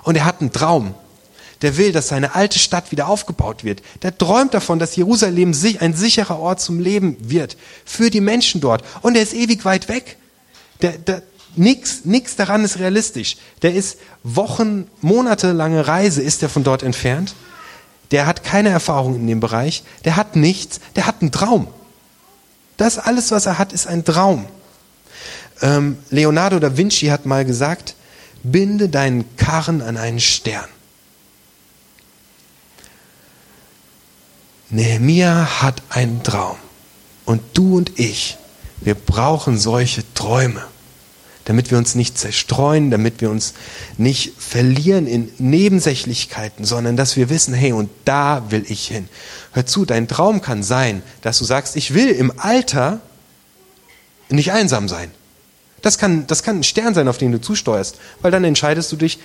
Und 0.03 0.17
er 0.17 0.27
hat 0.27 0.43
einen 0.43 0.53
Traum 0.53 0.95
der 1.63 1.77
will, 1.77 1.93
dass 1.93 2.09
seine 2.09 2.35
alte 2.35 2.59
Stadt 2.59 2.91
wieder 2.91 3.09
aufgebaut 3.09 3.65
wird. 3.65 3.83
Der 4.03 4.17
träumt 4.17 4.53
davon, 4.53 4.79
dass 4.79 4.97
Jerusalem 4.97 5.55
ein 5.81 5.95
sicherer 5.95 6.39
Ort 6.39 6.61
zum 6.61 6.81
Leben 6.81 7.17
wird 7.21 7.57
für 7.85 8.11
die 8.11 8.21
Menschen 8.21 8.61
dort. 8.61 8.85
Und 9.01 9.17
er 9.17 9.23
ist 9.23 9.33
ewig 9.33 9.65
weit 9.65 9.89
weg. 9.89 10.17
Der, 10.83 10.93
der, 10.93 11.23
nix, 11.55 12.05
nix 12.05 12.37
daran 12.37 12.65
ist 12.65 12.79
realistisch. 12.79 13.37
Der 13.63 13.75
ist 13.75 13.99
Wochen, 14.25 14.89
monatelange 15.01 15.87
Reise 15.87 16.21
ist 16.21 16.43
er 16.43 16.49
von 16.49 16.65
dort 16.65 16.83
entfernt. 16.83 17.35
Der 18.11 18.27
hat 18.27 18.43
keine 18.45 18.71
Erfahrung 18.71 19.15
in 19.15 19.27
dem 19.27 19.41
Bereich. 19.41 19.85
Der 20.05 20.17
hat 20.17 20.37
nichts. 20.37 20.81
Der 20.97 21.07
hat 21.07 21.23
einen 21.23 21.33
Traum. 21.33 21.69
Das 22.77 22.99
alles, 22.99 23.31
was 23.31 23.47
er 23.47 23.59
hat, 23.59 23.73
ist 23.73 23.87
ein 23.87 24.05
Traum. 24.05 24.47
Ähm, 25.61 25.99
Leonardo 26.11 26.59
da 26.59 26.77
Vinci 26.77 27.07
hat 27.07 27.27
mal 27.27 27.45
gesagt, 27.45 27.95
Binde 28.43 28.89
deinen 28.89 29.37
Karren 29.37 29.81
an 29.81 29.97
einen 29.97 30.19
Stern. 30.19 30.69
Nehemia 34.73 35.61
hat 35.61 35.83
einen 35.91 36.23
Traum. 36.23 36.57
Und 37.27 37.43
du 37.53 37.77
und 37.77 37.99
ich, 37.99 38.39
wir 38.81 38.95
brauchen 38.95 39.59
solche 39.59 40.03
Träume, 40.15 40.63
damit 41.45 41.71
wir 41.71 41.77
uns 41.77 41.95
nicht 41.95 42.17
zerstreuen, 42.17 42.91
damit 42.91 43.21
wir 43.21 43.31
uns 43.31 43.53
nicht 43.99 44.33
verlieren 44.41 45.07
in 45.07 45.31
Nebensächlichkeiten, 45.37 46.65
sondern 46.65 46.97
dass 46.97 47.17
wir 47.17 47.29
wissen, 47.29 47.53
hey, 47.53 47.73
und 47.73 47.91
da 48.07 48.51
will 48.51 48.65
ich 48.67 48.89
hin. 48.89 49.11
Hör 49.53 49.67
zu, 49.67 49.85
dein 49.85 50.09
Traum 50.09 50.41
kann 50.41 50.63
sein, 50.63 51.03
dass 51.21 51.39
du 51.39 51.45
sagst, 51.45 51.77
ich 51.77 51.93
will 51.93 52.09
im 52.09 52.33
Alter 52.39 53.01
nicht 54.31 54.53
einsam 54.53 54.89
sein. 54.89 55.11
Das 55.83 55.99
kann, 55.99 56.27
das 56.27 56.43
kann 56.43 56.61
ein 56.61 56.65
Stern 56.65 56.95
sein, 56.95 57.09
auf 57.09 57.19
den 57.19 57.31
du 57.31 57.41
zusteuerst, 57.43 57.99
weil 58.23 58.31
dann 58.31 58.45
entscheidest 58.45 58.91
du 58.91 58.97
dich 58.97 59.19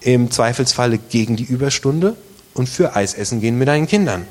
im 0.00 0.30
Zweifelsfalle 0.30 0.96
gegen 0.96 1.36
die 1.36 1.44
Überstunde 1.44 2.16
und 2.54 2.66
für 2.66 2.96
Eisessen 2.96 3.42
gehen 3.42 3.58
mit 3.58 3.68
deinen 3.68 3.86
Kindern 3.86 4.26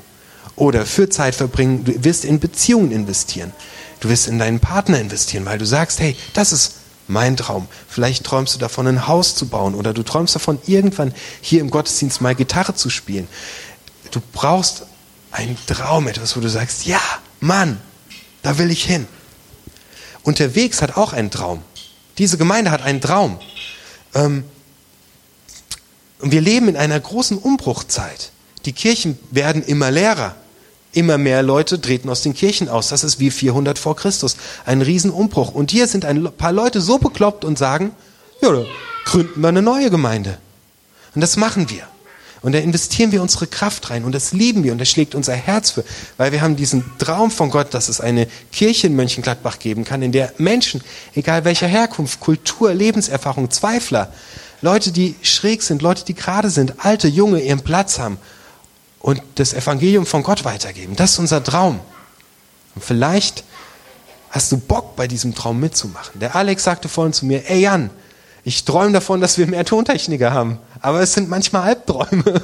oder 0.58 0.86
für 0.86 1.08
Zeit 1.08 1.34
verbringen. 1.34 1.84
Du 1.84 2.04
wirst 2.04 2.24
in 2.24 2.40
Beziehungen 2.40 2.90
investieren. 2.92 3.52
Du 4.00 4.08
wirst 4.08 4.28
in 4.28 4.38
deinen 4.38 4.60
Partner 4.60 5.00
investieren, 5.00 5.44
weil 5.44 5.58
du 5.58 5.66
sagst, 5.66 6.00
hey, 6.00 6.16
das 6.34 6.52
ist 6.52 6.74
mein 7.08 7.36
Traum. 7.36 7.66
Vielleicht 7.88 8.24
träumst 8.24 8.54
du 8.54 8.58
davon, 8.58 8.86
ein 8.86 9.06
Haus 9.06 9.34
zu 9.34 9.48
bauen 9.48 9.74
oder 9.74 9.94
du 9.94 10.02
träumst 10.02 10.34
davon, 10.34 10.58
irgendwann 10.66 11.14
hier 11.40 11.60
im 11.60 11.70
Gottesdienst 11.70 12.20
mal 12.20 12.34
Gitarre 12.34 12.74
zu 12.74 12.90
spielen. 12.90 13.26
Du 14.10 14.20
brauchst 14.32 14.84
einen 15.30 15.56
Traum, 15.66 16.06
etwas, 16.08 16.36
wo 16.36 16.40
du 16.40 16.48
sagst, 16.48 16.86
ja, 16.86 17.00
Mann, 17.40 17.80
da 18.42 18.58
will 18.58 18.70
ich 18.70 18.84
hin. 18.84 19.06
Unterwegs 20.22 20.82
hat 20.82 20.96
auch 20.96 21.12
einen 21.12 21.30
Traum. 21.30 21.62
Diese 22.18 22.36
Gemeinde 22.36 22.70
hat 22.70 22.82
einen 22.82 23.00
Traum. 23.00 23.38
Ähm, 24.14 24.44
und 26.20 26.32
wir 26.32 26.40
leben 26.40 26.68
in 26.68 26.76
einer 26.76 26.98
großen 26.98 27.38
Umbruchzeit. 27.38 28.32
Die 28.64 28.72
Kirchen 28.72 29.18
werden 29.30 29.62
immer 29.62 29.90
leerer. 29.90 30.34
Immer 30.92 31.18
mehr 31.18 31.42
Leute 31.42 31.80
treten 31.80 32.08
aus 32.08 32.22
den 32.22 32.34
Kirchen 32.34 32.68
aus. 32.68 32.88
Das 32.88 33.04
ist 33.04 33.20
wie 33.20 33.30
400 33.30 33.78
vor 33.78 33.96
Christus. 33.96 34.36
Ein 34.64 34.80
Riesenumbruch. 34.80 35.52
Und 35.52 35.70
hier 35.70 35.86
sind 35.86 36.04
ein 36.04 36.24
paar 36.32 36.52
Leute 36.52 36.80
so 36.80 36.98
bekloppt 36.98 37.44
und 37.44 37.58
sagen, 37.58 37.92
ja, 38.40 38.64
gründen 39.04 39.40
wir 39.40 39.48
eine 39.48 39.62
neue 39.62 39.90
Gemeinde. 39.90 40.38
Und 41.14 41.20
das 41.20 41.36
machen 41.36 41.68
wir. 41.70 41.82
Und 42.40 42.52
da 42.52 42.58
investieren 42.58 43.10
wir 43.10 43.20
unsere 43.20 43.48
Kraft 43.48 43.90
rein 43.90 44.04
und 44.04 44.14
das 44.14 44.32
lieben 44.32 44.62
wir 44.62 44.70
und 44.70 44.80
das 44.80 44.88
schlägt 44.88 45.16
unser 45.16 45.34
Herz 45.34 45.72
für, 45.72 45.84
weil 46.18 46.30
wir 46.30 46.40
haben 46.40 46.54
diesen 46.54 46.84
Traum 46.98 47.32
von 47.32 47.50
Gott, 47.50 47.74
dass 47.74 47.88
es 47.88 48.00
eine 48.00 48.28
Kirche 48.52 48.86
in 48.86 48.94
Mönchengladbach 48.94 49.58
geben 49.58 49.84
kann, 49.84 50.02
in 50.02 50.12
der 50.12 50.32
Menschen, 50.38 50.82
egal 51.16 51.44
welcher 51.44 51.66
Herkunft, 51.66 52.20
Kultur, 52.20 52.72
Lebenserfahrung, 52.72 53.50
Zweifler, 53.50 54.12
Leute, 54.62 54.92
die 54.92 55.16
schräg 55.22 55.62
sind, 55.62 55.82
Leute, 55.82 56.04
die 56.04 56.14
gerade 56.14 56.50
sind, 56.50 56.74
alte, 56.84 57.08
junge, 57.08 57.40
ihren 57.40 57.60
Platz 57.60 57.98
haben 57.98 58.18
und 59.00 59.22
das 59.36 59.54
Evangelium 59.54 60.06
von 60.06 60.22
Gott 60.22 60.44
weitergeben. 60.44 60.96
Das 60.96 61.12
ist 61.12 61.18
unser 61.18 61.42
Traum. 61.42 61.80
Und 62.74 62.84
vielleicht 62.84 63.44
hast 64.30 64.52
du 64.52 64.58
Bock, 64.58 64.96
bei 64.96 65.08
diesem 65.08 65.34
Traum 65.34 65.60
mitzumachen. 65.60 66.20
Der 66.20 66.36
Alex 66.36 66.64
sagte 66.64 66.88
vorhin 66.88 67.12
zu 67.12 67.26
mir, 67.26 67.48
ey 67.48 67.60
Jan, 67.60 67.90
ich 68.44 68.64
träume 68.64 68.92
davon, 68.92 69.20
dass 69.20 69.38
wir 69.38 69.46
mehr 69.46 69.64
Tontechniker 69.64 70.32
haben. 70.32 70.58
Aber 70.80 71.00
es 71.00 71.12
sind 71.12 71.28
manchmal 71.28 71.62
Albträume. 71.62 72.42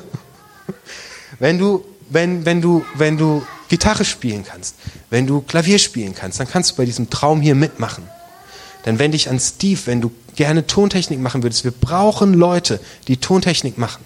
wenn 1.38 1.58
du, 1.58 1.84
wenn, 2.10 2.44
wenn 2.44 2.60
du, 2.60 2.84
wenn 2.94 3.16
du 3.16 3.44
Gitarre 3.68 4.04
spielen 4.04 4.44
kannst, 4.44 4.76
wenn 5.10 5.26
du 5.26 5.40
Klavier 5.40 5.78
spielen 5.78 6.14
kannst, 6.14 6.40
dann 6.40 6.48
kannst 6.48 6.72
du 6.72 6.76
bei 6.76 6.84
diesem 6.84 7.10
Traum 7.10 7.40
hier 7.40 7.54
mitmachen. 7.54 8.04
Dann 8.84 8.98
wende 8.98 9.16
ich 9.16 9.30
an 9.30 9.40
Steve, 9.40 9.80
wenn 9.86 10.00
du 10.00 10.12
gerne 10.36 10.66
Tontechnik 10.66 11.18
machen 11.18 11.42
würdest. 11.42 11.64
Wir 11.64 11.70
brauchen 11.70 12.34
Leute, 12.34 12.80
die 13.08 13.16
Tontechnik 13.16 13.78
machen 13.78 14.04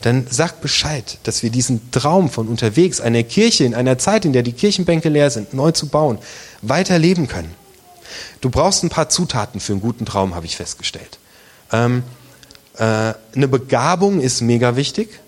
dann 0.00 0.26
sag 0.30 0.60
Bescheid, 0.60 1.18
dass 1.24 1.42
wir 1.42 1.50
diesen 1.50 1.90
Traum 1.90 2.30
von 2.30 2.48
unterwegs, 2.48 3.00
einer 3.00 3.24
Kirche 3.24 3.64
in 3.64 3.74
einer 3.74 3.98
Zeit, 3.98 4.24
in 4.24 4.32
der 4.32 4.42
die 4.42 4.52
Kirchenbänke 4.52 5.08
leer 5.08 5.30
sind, 5.30 5.54
neu 5.54 5.72
zu 5.72 5.88
bauen, 5.88 6.18
weiterleben 6.62 7.26
können. 7.26 7.54
Du 8.40 8.48
brauchst 8.48 8.84
ein 8.84 8.90
paar 8.90 9.08
Zutaten 9.08 9.60
für 9.60 9.72
einen 9.72 9.80
guten 9.80 10.06
Traum, 10.06 10.34
habe 10.34 10.46
ich 10.46 10.56
festgestellt. 10.56 11.18
Ähm, 11.72 12.04
äh, 12.76 13.12
eine 13.34 13.48
Begabung 13.48 14.20
ist 14.20 14.40
mega 14.40 14.76
wichtig, 14.76 15.20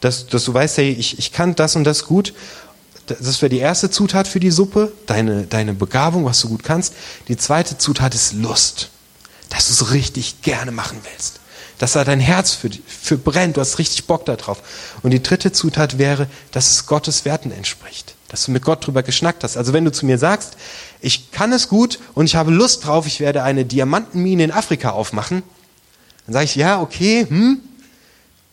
dass, 0.00 0.26
dass 0.26 0.44
du 0.44 0.52
weißt, 0.52 0.76
hey, 0.76 0.90
ich, 0.90 1.18
ich 1.18 1.32
kann 1.32 1.54
das 1.54 1.74
und 1.74 1.84
das 1.84 2.04
gut. 2.04 2.34
Das 3.06 3.40
wäre 3.40 3.48
die 3.48 3.58
erste 3.58 3.88
Zutat 3.88 4.28
für 4.28 4.38
die 4.38 4.50
Suppe, 4.50 4.92
deine, 5.06 5.44
deine 5.44 5.72
Begabung, 5.72 6.26
was 6.26 6.40
du 6.40 6.50
gut 6.50 6.62
kannst. 6.62 6.92
Die 7.28 7.38
zweite 7.38 7.78
Zutat 7.78 8.14
ist 8.14 8.34
Lust, 8.34 8.90
dass 9.48 9.68
du 9.68 9.72
es 9.72 9.92
richtig 9.92 10.42
gerne 10.42 10.72
machen 10.72 10.98
willst 11.10 11.40
dass 11.78 11.92
da 11.92 12.04
dein 12.04 12.20
Herz 12.20 12.52
für, 12.52 12.70
für 12.86 13.16
brennt, 13.16 13.56
du 13.56 13.60
hast 13.60 13.78
richtig 13.78 14.06
Bock 14.06 14.24
darauf. 14.24 14.62
Und 15.02 15.12
die 15.12 15.22
dritte 15.22 15.52
Zutat 15.52 15.98
wäre, 15.98 16.26
dass 16.50 16.70
es 16.70 16.86
Gottes 16.86 17.24
Werten 17.24 17.52
entspricht, 17.52 18.14
dass 18.28 18.44
du 18.44 18.50
mit 18.50 18.64
Gott 18.64 18.86
drüber 18.86 19.02
geschnackt 19.02 19.44
hast. 19.44 19.56
Also 19.56 19.72
wenn 19.72 19.84
du 19.84 19.92
zu 19.92 20.04
mir 20.04 20.18
sagst, 20.18 20.56
ich 21.00 21.30
kann 21.30 21.52
es 21.52 21.68
gut 21.68 22.00
und 22.14 22.26
ich 22.26 22.36
habe 22.36 22.50
Lust 22.50 22.84
drauf, 22.84 23.06
ich 23.06 23.20
werde 23.20 23.44
eine 23.44 23.64
Diamantenmine 23.64 24.44
in 24.44 24.50
Afrika 24.52 24.90
aufmachen, 24.90 25.42
dann 26.26 26.32
sage 26.32 26.44
ich, 26.44 26.56
ja, 26.56 26.80
okay, 26.80 27.26
hm, 27.28 27.60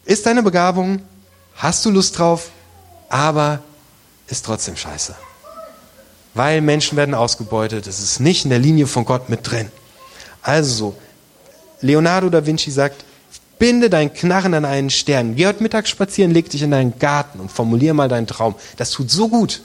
ist 0.05 0.25
deine 0.27 0.43
Begabung, 0.43 1.01
hast 1.55 1.83
du 1.85 1.89
Lust 1.89 2.17
drauf, 2.19 2.51
aber 3.09 3.63
ist 4.27 4.45
trotzdem 4.45 4.77
scheiße. 4.77 5.15
Weil 6.35 6.61
Menschen 6.61 6.97
werden 6.97 7.15
ausgebeutet, 7.15 7.87
es 7.87 7.99
ist 7.99 8.19
nicht 8.19 8.43
in 8.43 8.49
der 8.49 8.59
Linie 8.59 8.87
von 8.87 9.05
Gott 9.05 9.29
mit 9.29 9.49
drin. 9.49 9.71
Also 10.41 10.75
so, 10.75 10.95
Leonardo 11.81 12.29
da 12.29 12.45
Vinci 12.45 12.71
sagt, 12.71 13.03
Binde 13.57 13.89
deinen 13.89 14.13
Knarren 14.13 14.53
an 14.53 14.65
einen 14.65 14.89
Stern. 14.89 15.35
Geh 15.35 15.47
heute 15.47 15.63
Mittag 15.63 15.87
spazieren, 15.87 16.31
leg 16.31 16.49
dich 16.49 16.61
in 16.61 16.71
deinen 16.71 16.99
Garten 16.99 17.39
und 17.39 17.51
formulier 17.51 17.93
mal 17.93 18.09
deinen 18.09 18.27
Traum. 18.27 18.55
Das 18.77 18.91
tut 18.91 19.09
so 19.09 19.29
gut. 19.29 19.61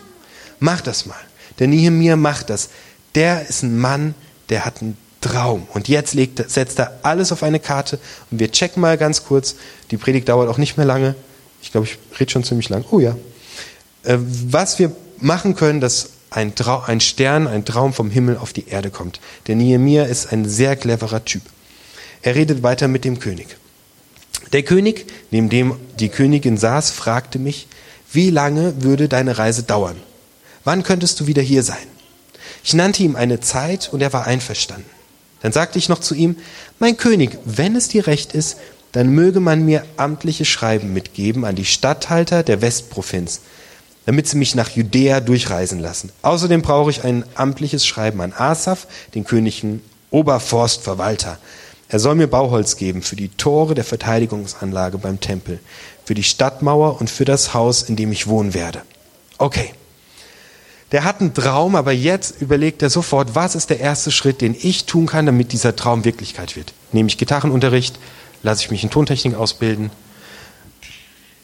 Mach 0.61 0.81
das 0.81 1.07
mal. 1.07 1.19
Der 1.59 1.67
Nehemiah 1.67 2.17
macht 2.17 2.51
das. 2.51 2.71
Der 3.15 3.49
ist 3.49 3.63
ein 3.63 3.79
Mann, 3.79 4.15
der 4.49 4.65
hat 4.65 4.81
einen 4.81 4.97
Traum. 5.21 5.67
Und 5.75 5.89
jetzt 5.89 6.15
legt, 6.15 6.51
setzt 6.51 6.79
er 6.79 7.01
alles 7.03 7.33
auf 7.33 7.43
eine 7.43 7.61
Karte. 7.61 7.99
Und 8.31 8.39
wir 8.39 8.51
checken 8.51 8.81
mal 8.81 8.97
ganz 8.97 9.25
kurz. 9.25 9.57
Die 9.91 9.97
Predigt 9.97 10.29
dauert 10.29 10.49
auch 10.49 10.59
nicht 10.59 10.77
mehr 10.77 10.87
lange. 10.87 11.15
Ich 11.63 11.73
glaube, 11.73 11.87
ich 11.87 11.99
rede 12.19 12.31
schon 12.31 12.45
ziemlich 12.45 12.69
lang. 12.69 12.85
Oh 12.91 13.01
ja. 13.01 13.17
Äh, 14.05 14.19
was 14.19 14.79
wir 14.79 14.93
machen 15.19 15.57
können, 15.57 15.81
dass 15.81 16.11
ein, 16.31 16.55
Trau 16.55 16.83
ein 16.87 17.01
Stern, 17.01 17.47
ein 17.47 17.65
Traum 17.65 17.93
vom 17.93 18.11
Himmel 18.11 18.37
auf 18.39 18.53
die 18.53 18.69
Erde 18.69 18.91
kommt. 18.91 19.21
Der 19.47 19.57
Nehemiah 19.57 20.05
ist 20.05 20.33
ein 20.33 20.49
sehr 20.49 20.77
cleverer 20.77 21.25
Typ. 21.25 21.43
Er 22.23 22.35
redet 22.35 22.63
weiter 22.63 22.89
mit 22.89 23.05
dem 23.05 23.19
König. 23.19 23.57
Der 24.53 24.63
König, 24.63 25.07
neben 25.31 25.49
dem 25.49 25.77
die 25.99 26.09
Königin 26.09 26.57
saß, 26.57 26.91
fragte 26.91 27.39
mich, 27.39 27.69
wie 28.13 28.31
lange 28.31 28.83
würde 28.83 29.09
deine 29.09 29.39
Reise 29.39 29.63
dauern? 29.63 29.97
Wann 30.65 30.83
könntest 30.83 31.21
du 31.21 31.27
wieder 31.27 31.43
hier 31.43 31.63
sein? 31.63 31.77
Ich 32.65 32.75
nannte 32.75 33.03
ihm 33.03 33.17
eine 33.17 33.41
Zeit 33.41 33.89
und 33.93 34.01
er 34.01 34.13
war 34.13 34.27
einverstanden. 34.27 34.91
Dann 35.41 35.53
sagte 35.53 35.79
ich 35.79 35.89
noch 35.89 36.01
zu 36.01 36.15
ihm, 36.15 36.37
mein 36.79 36.97
König, 36.97 37.39
wenn 37.45 37.77
es 37.77 37.89
dir 37.89 38.07
recht 38.07 38.35
ist, 38.35 38.57
dann 38.93 39.09
möge 39.09 39.41
man 39.41 39.65
mir 39.65 39.85
amtliche 39.97 40.45
Schreiben 40.45 40.93
mitgeben 40.93 41.45
an 41.45 41.55
die 41.55 41.65
Statthalter 41.65 42.43
der 42.43 42.61
Westprovinz, 42.61 43.41
damit 44.05 44.27
sie 44.27 44.37
mich 44.37 44.55
nach 44.55 44.71
Judäa 44.71 45.21
durchreisen 45.21 45.79
lassen. 45.79 46.11
Außerdem 46.23 46.63
brauche 46.63 46.91
ich 46.91 47.05
ein 47.05 47.25
amtliches 47.35 47.87
Schreiben 47.87 48.21
an 48.21 48.33
Asaf, 48.33 48.89
den 49.15 49.25
königlichen 49.25 49.83
Oberforstverwalter, 50.11 51.39
er 51.91 51.99
soll 51.99 52.15
mir 52.15 52.29
Bauholz 52.29 52.77
geben 52.77 53.03
für 53.03 53.17
die 53.17 53.31
Tore 53.31 53.75
der 53.75 53.83
Verteidigungsanlage 53.83 54.97
beim 54.97 55.19
Tempel, 55.19 55.59
für 56.05 56.15
die 56.15 56.23
Stadtmauer 56.23 57.01
und 57.01 57.11
für 57.11 57.25
das 57.25 57.53
Haus, 57.53 57.83
in 57.83 57.97
dem 57.97 58.13
ich 58.13 58.29
wohnen 58.29 58.55
werde. 58.55 58.83
Okay. 59.39 59.75
Der 60.93 61.03
hat 61.03 61.21
einen 61.21 61.35
Traum, 61.35 61.75
aber 61.75 61.91
jetzt 61.91 62.41
überlegt 62.41 62.83
er 62.83 62.91
sofort, 62.91 63.35
was 63.35 63.57
ist 63.57 63.71
der 63.71 63.81
erste 63.81 64.13
Schritt, 64.13 64.41
den 64.41 64.57
ich 64.61 64.87
tun 64.87 65.07
kann, 65.07 65.27
damit 65.27 65.53
dieser 65.53 65.75
Traum 65.75 66.05
Wirklichkeit 66.05 66.55
wird. 66.55 66.73
Nehme 66.93 67.09
ich 67.09 67.19
Gitarrenunterricht, 67.19 67.99
lasse 68.45 68.63
ich 68.63 68.71
mich 68.71 68.85
in 68.85 68.91
Tontechnik 68.91 69.35
ausbilden, 69.35 69.91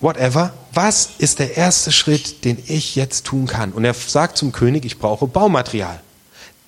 whatever. 0.01 0.53
Was 0.73 1.11
ist 1.19 1.41
der 1.41 1.57
erste 1.57 1.91
Schritt, 1.91 2.45
den 2.45 2.63
ich 2.67 2.95
jetzt 2.95 3.27
tun 3.27 3.47
kann? 3.47 3.73
Und 3.73 3.85
er 3.85 3.95
sagt 3.95 4.39
zum 4.39 4.53
König, 4.53 4.85
ich 4.85 4.99
brauche 4.99 5.27
Baumaterial. 5.27 6.01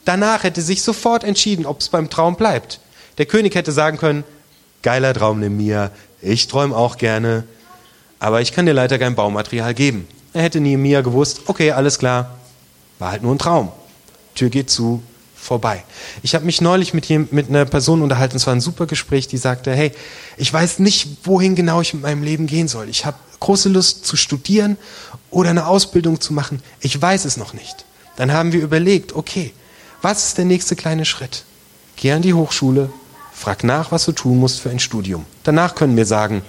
Danach 0.04 0.42
hätte 0.42 0.62
sich 0.62 0.82
sofort 0.82 1.22
entschieden, 1.22 1.64
ob 1.64 1.80
es 1.80 1.90
beim 1.90 2.10
Traum 2.10 2.34
bleibt. 2.34 2.80
Der 3.18 3.26
König 3.26 3.54
hätte 3.54 3.72
sagen 3.72 3.98
können, 3.98 4.24
geiler 4.82 5.12
Traum 5.12 5.40
nimm 5.40 5.56
mir, 5.56 5.90
ich 6.22 6.48
träume 6.48 6.76
auch 6.76 6.96
gerne, 6.96 7.44
aber 8.18 8.40
ich 8.40 8.52
kann 8.52 8.66
dir 8.66 8.72
leider 8.72 8.98
kein 8.98 9.14
Baumaterial 9.14 9.74
geben. 9.74 10.06
Er 10.32 10.42
hätte 10.42 10.60
Nehemiah 10.60 11.00
gewusst, 11.00 11.42
okay, 11.46 11.72
alles 11.72 11.98
klar, 11.98 12.38
war 12.98 13.10
halt 13.10 13.22
nur 13.22 13.34
ein 13.34 13.38
Traum. 13.38 13.72
Tür 14.34 14.50
geht 14.50 14.70
zu, 14.70 15.02
vorbei. 15.34 15.82
Ich 16.22 16.34
habe 16.34 16.44
mich 16.44 16.60
neulich 16.60 16.94
mit, 16.94 17.32
mit 17.32 17.48
einer 17.48 17.64
Person 17.64 18.02
unterhalten, 18.02 18.36
es 18.36 18.46
war 18.46 18.54
ein 18.54 18.60
super 18.60 18.86
Gespräch, 18.86 19.28
die 19.28 19.36
sagte, 19.36 19.72
hey, 19.72 19.92
ich 20.36 20.52
weiß 20.52 20.78
nicht, 20.78 21.08
wohin 21.24 21.54
genau 21.54 21.80
ich 21.80 21.94
mit 21.94 22.02
meinem 22.02 22.22
Leben 22.22 22.46
gehen 22.46 22.68
soll. 22.68 22.88
Ich 22.88 23.06
habe 23.06 23.16
große 23.40 23.68
Lust 23.68 24.04
zu 24.04 24.16
studieren 24.16 24.76
oder 25.30 25.50
eine 25.50 25.66
Ausbildung 25.66 26.20
zu 26.20 26.32
machen. 26.32 26.62
Ich 26.80 27.00
weiß 27.00 27.24
es 27.24 27.36
noch 27.36 27.52
nicht. 27.52 27.84
Dann 28.16 28.32
haben 28.32 28.52
wir 28.52 28.60
überlegt, 28.60 29.14
okay, 29.14 29.52
was 30.02 30.28
ist 30.28 30.38
der 30.38 30.44
nächste 30.44 30.76
kleine 30.76 31.04
Schritt? 31.04 31.44
Geh 31.96 32.12
an 32.12 32.22
die 32.22 32.34
Hochschule, 32.34 32.90
Frag 33.38 33.62
nach, 33.62 33.92
was 33.92 34.04
du 34.04 34.12
tun 34.12 34.38
musst 34.38 34.60
für 34.60 34.70
ein 34.70 34.80
Studium. 34.80 35.24
Danach 35.44 35.76
können 35.76 35.96
wir 35.96 36.06
sagen, 36.06 36.42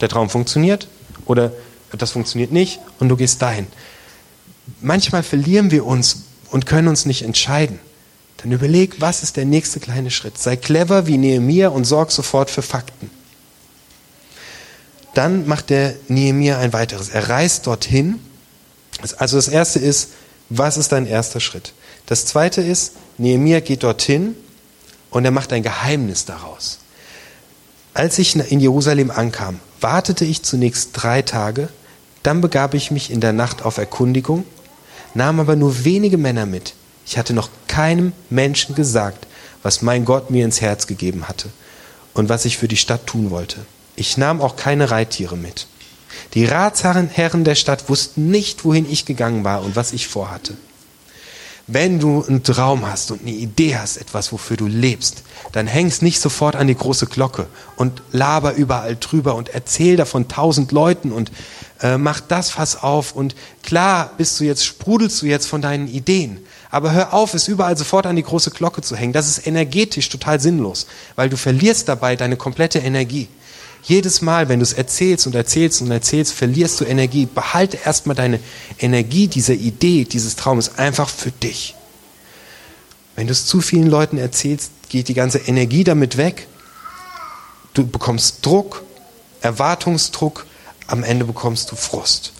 der 0.00 0.08
Traum 0.08 0.28
funktioniert 0.28 0.88
oder 1.24 1.52
das 1.96 2.10
funktioniert 2.10 2.50
nicht 2.50 2.80
und 2.98 3.08
du 3.08 3.16
gehst 3.16 3.40
dahin. 3.40 3.68
Manchmal 4.80 5.22
verlieren 5.22 5.70
wir 5.70 5.86
uns 5.86 6.24
und 6.50 6.66
können 6.66 6.88
uns 6.88 7.06
nicht 7.06 7.22
entscheiden. 7.22 7.78
Dann 8.38 8.50
überleg, 8.50 8.96
was 9.00 9.22
ist 9.22 9.36
der 9.36 9.44
nächste 9.44 9.78
kleine 9.78 10.10
Schritt. 10.10 10.36
Sei 10.36 10.56
clever 10.56 11.06
wie 11.06 11.16
Nehemiah 11.16 11.68
und 11.68 11.84
sorg 11.84 12.10
sofort 12.10 12.50
für 12.50 12.62
Fakten. 12.62 13.08
Dann 15.14 15.46
macht 15.46 15.70
der 15.70 15.94
Nehemiah 16.08 16.58
ein 16.58 16.72
weiteres. 16.72 17.08
Er 17.08 17.28
reist 17.28 17.68
dorthin. 17.68 18.18
Also 19.18 19.36
das 19.36 19.46
erste 19.46 19.78
ist, 19.78 20.10
was 20.48 20.76
ist 20.76 20.90
dein 20.90 21.06
erster 21.06 21.38
Schritt? 21.38 21.72
Das 22.06 22.26
zweite 22.26 22.62
ist, 22.62 22.94
Nehemiah 23.16 23.60
geht 23.60 23.84
dorthin 23.84 24.34
und 25.10 25.24
er 25.24 25.30
macht 25.30 25.52
ein 25.52 25.62
Geheimnis 25.62 26.24
daraus. 26.24 26.78
Als 27.94 28.18
ich 28.18 28.36
in 28.36 28.60
Jerusalem 28.60 29.10
ankam, 29.10 29.60
wartete 29.80 30.24
ich 30.24 30.42
zunächst 30.42 30.90
drei 30.94 31.22
Tage, 31.22 31.68
dann 32.22 32.40
begab 32.40 32.74
ich 32.74 32.90
mich 32.90 33.10
in 33.10 33.20
der 33.20 33.32
Nacht 33.32 33.62
auf 33.62 33.78
Erkundigung, 33.78 34.44
nahm 35.14 35.40
aber 35.40 35.56
nur 35.56 35.84
wenige 35.84 36.18
Männer 36.18 36.46
mit. 36.46 36.74
Ich 37.06 37.18
hatte 37.18 37.32
noch 37.32 37.48
keinem 37.66 38.12
Menschen 38.28 38.74
gesagt, 38.74 39.26
was 39.62 39.82
mein 39.82 40.04
Gott 40.04 40.30
mir 40.30 40.44
ins 40.44 40.60
Herz 40.60 40.86
gegeben 40.86 41.28
hatte 41.28 41.48
und 42.14 42.28
was 42.28 42.44
ich 42.44 42.58
für 42.58 42.68
die 42.68 42.76
Stadt 42.76 43.06
tun 43.06 43.30
wollte. 43.30 43.64
Ich 43.96 44.16
nahm 44.16 44.40
auch 44.40 44.56
keine 44.56 44.90
Reittiere 44.90 45.36
mit. 45.36 45.66
Die 46.34 46.44
Ratsherren 46.44 47.44
der 47.44 47.54
Stadt 47.54 47.88
wussten 47.88 48.30
nicht, 48.30 48.64
wohin 48.64 48.90
ich 48.90 49.04
gegangen 49.04 49.44
war 49.44 49.62
und 49.62 49.76
was 49.76 49.92
ich 49.92 50.08
vorhatte. 50.08 50.56
Wenn 51.72 52.00
du 52.00 52.24
einen 52.26 52.42
Traum 52.42 52.84
hast 52.84 53.12
und 53.12 53.22
eine 53.22 53.30
Idee 53.30 53.76
hast, 53.76 53.96
etwas, 53.96 54.32
wofür 54.32 54.56
du 54.56 54.66
lebst, 54.66 55.22
dann 55.52 55.68
hängst 55.68 56.02
nicht 56.02 56.20
sofort 56.20 56.56
an 56.56 56.66
die 56.66 56.74
große 56.74 57.06
Glocke 57.06 57.46
und 57.76 58.02
laber 58.10 58.54
überall 58.54 58.96
drüber 58.96 59.36
und 59.36 59.50
erzähl 59.50 59.96
davon 59.96 60.26
tausend 60.26 60.72
Leuten 60.72 61.12
und 61.12 61.30
äh, 61.80 61.96
mach 61.96 62.18
das 62.18 62.50
Fass 62.50 62.82
auf 62.82 63.12
und 63.12 63.36
klar 63.62 64.10
bist 64.16 64.40
du 64.40 64.44
jetzt, 64.44 64.66
sprudelst 64.66 65.22
du 65.22 65.26
jetzt 65.26 65.46
von 65.46 65.62
deinen 65.62 65.86
Ideen. 65.86 66.40
Aber 66.72 66.92
hör 66.92 67.14
auf, 67.14 67.34
es 67.34 67.46
überall 67.46 67.76
sofort 67.76 68.06
an 68.06 68.16
die 68.16 68.24
große 68.24 68.50
Glocke 68.50 68.82
zu 68.82 68.96
hängen. 68.96 69.12
Das 69.12 69.28
ist 69.28 69.46
energetisch 69.46 70.08
total 70.08 70.40
sinnlos, 70.40 70.88
weil 71.14 71.28
du 71.28 71.36
verlierst 71.36 71.88
dabei 71.88 72.16
deine 72.16 72.36
komplette 72.36 72.80
Energie. 72.80 73.28
Jedes 73.82 74.20
Mal, 74.20 74.48
wenn 74.48 74.60
du 74.60 74.64
es 74.64 74.72
erzählst 74.72 75.26
und 75.26 75.34
erzählst 75.34 75.80
und 75.80 75.90
erzählst, 75.90 76.34
verlierst 76.34 76.80
du 76.80 76.84
Energie. 76.84 77.26
Behalte 77.26 77.78
erstmal 77.84 78.16
deine 78.16 78.40
Energie 78.78 79.26
dieser 79.26 79.54
Idee, 79.54 80.04
dieses 80.04 80.36
Traumes 80.36 80.76
einfach 80.76 81.08
für 81.08 81.30
dich. 81.30 81.74
Wenn 83.16 83.26
du 83.26 83.32
es 83.32 83.46
zu 83.46 83.60
vielen 83.60 83.88
Leuten 83.88 84.18
erzählst, 84.18 84.70
geht 84.88 85.08
die 85.08 85.14
ganze 85.14 85.38
Energie 85.38 85.84
damit 85.84 86.16
weg. 86.16 86.46
Du 87.74 87.86
bekommst 87.86 88.44
Druck, 88.44 88.82
Erwartungsdruck, 89.40 90.46
am 90.86 91.02
Ende 91.02 91.24
bekommst 91.24 91.70
du 91.70 91.76
Frust. 91.76 92.32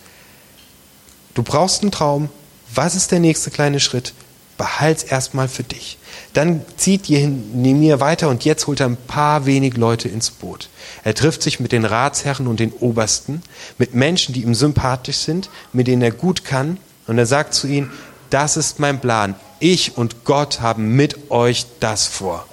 Du 1.35 1.43
brauchst 1.43 1.83
einen 1.83 1.93
Traum. 1.93 2.29
Was 2.75 2.95
ist 2.95 3.13
der 3.13 3.21
nächste 3.21 3.51
kleine 3.51 3.81
Schritt? 3.81 4.13
Behalt's 4.61 5.05
erstmal 5.05 5.49
für 5.49 5.63
dich. 5.63 5.97
Dann 6.35 6.61
zieht 6.77 7.09
Nehemiah 7.09 7.99
weiter 7.99 8.29
und 8.29 8.45
jetzt 8.45 8.67
holt 8.67 8.81
er 8.81 8.91
ein 8.91 8.99
paar 8.99 9.47
wenig 9.47 9.79
Leute 9.79 10.11
ins 10.11 10.31
Boot. 10.31 10.69
Er 11.03 11.15
trifft 11.15 11.41
sich 11.43 11.61
mit 11.61 11.73
den 11.73 11.87
Ratsherren 11.87 12.47
und 12.47 12.61
den 12.61 12.71
Obersten, 12.75 13.41
mit 13.79 13.95
Menschen, 13.95 14.35
die 14.35 14.43
ihm 14.43 14.55
sympathisch 14.55 15.17
sind, 15.17 15.49
mit 15.73 15.87
denen 15.87 16.03
er 16.03 16.11
gut 16.11 16.45
kann. 16.45 16.77
Und 17.07 17.17
er 17.17 17.25
sagt 17.25 17.55
zu 17.55 17.69
ihnen, 17.69 17.91
das 18.29 18.59
ist 18.59 18.79
mein 18.79 19.01
Plan. 19.01 19.35
Ich 19.61 19.97
und 19.97 20.27
Gott 20.27 20.61
haben 20.61 20.95
mit 20.95 21.31
euch 21.31 21.65
das 21.81 22.07
vor. 22.07 22.47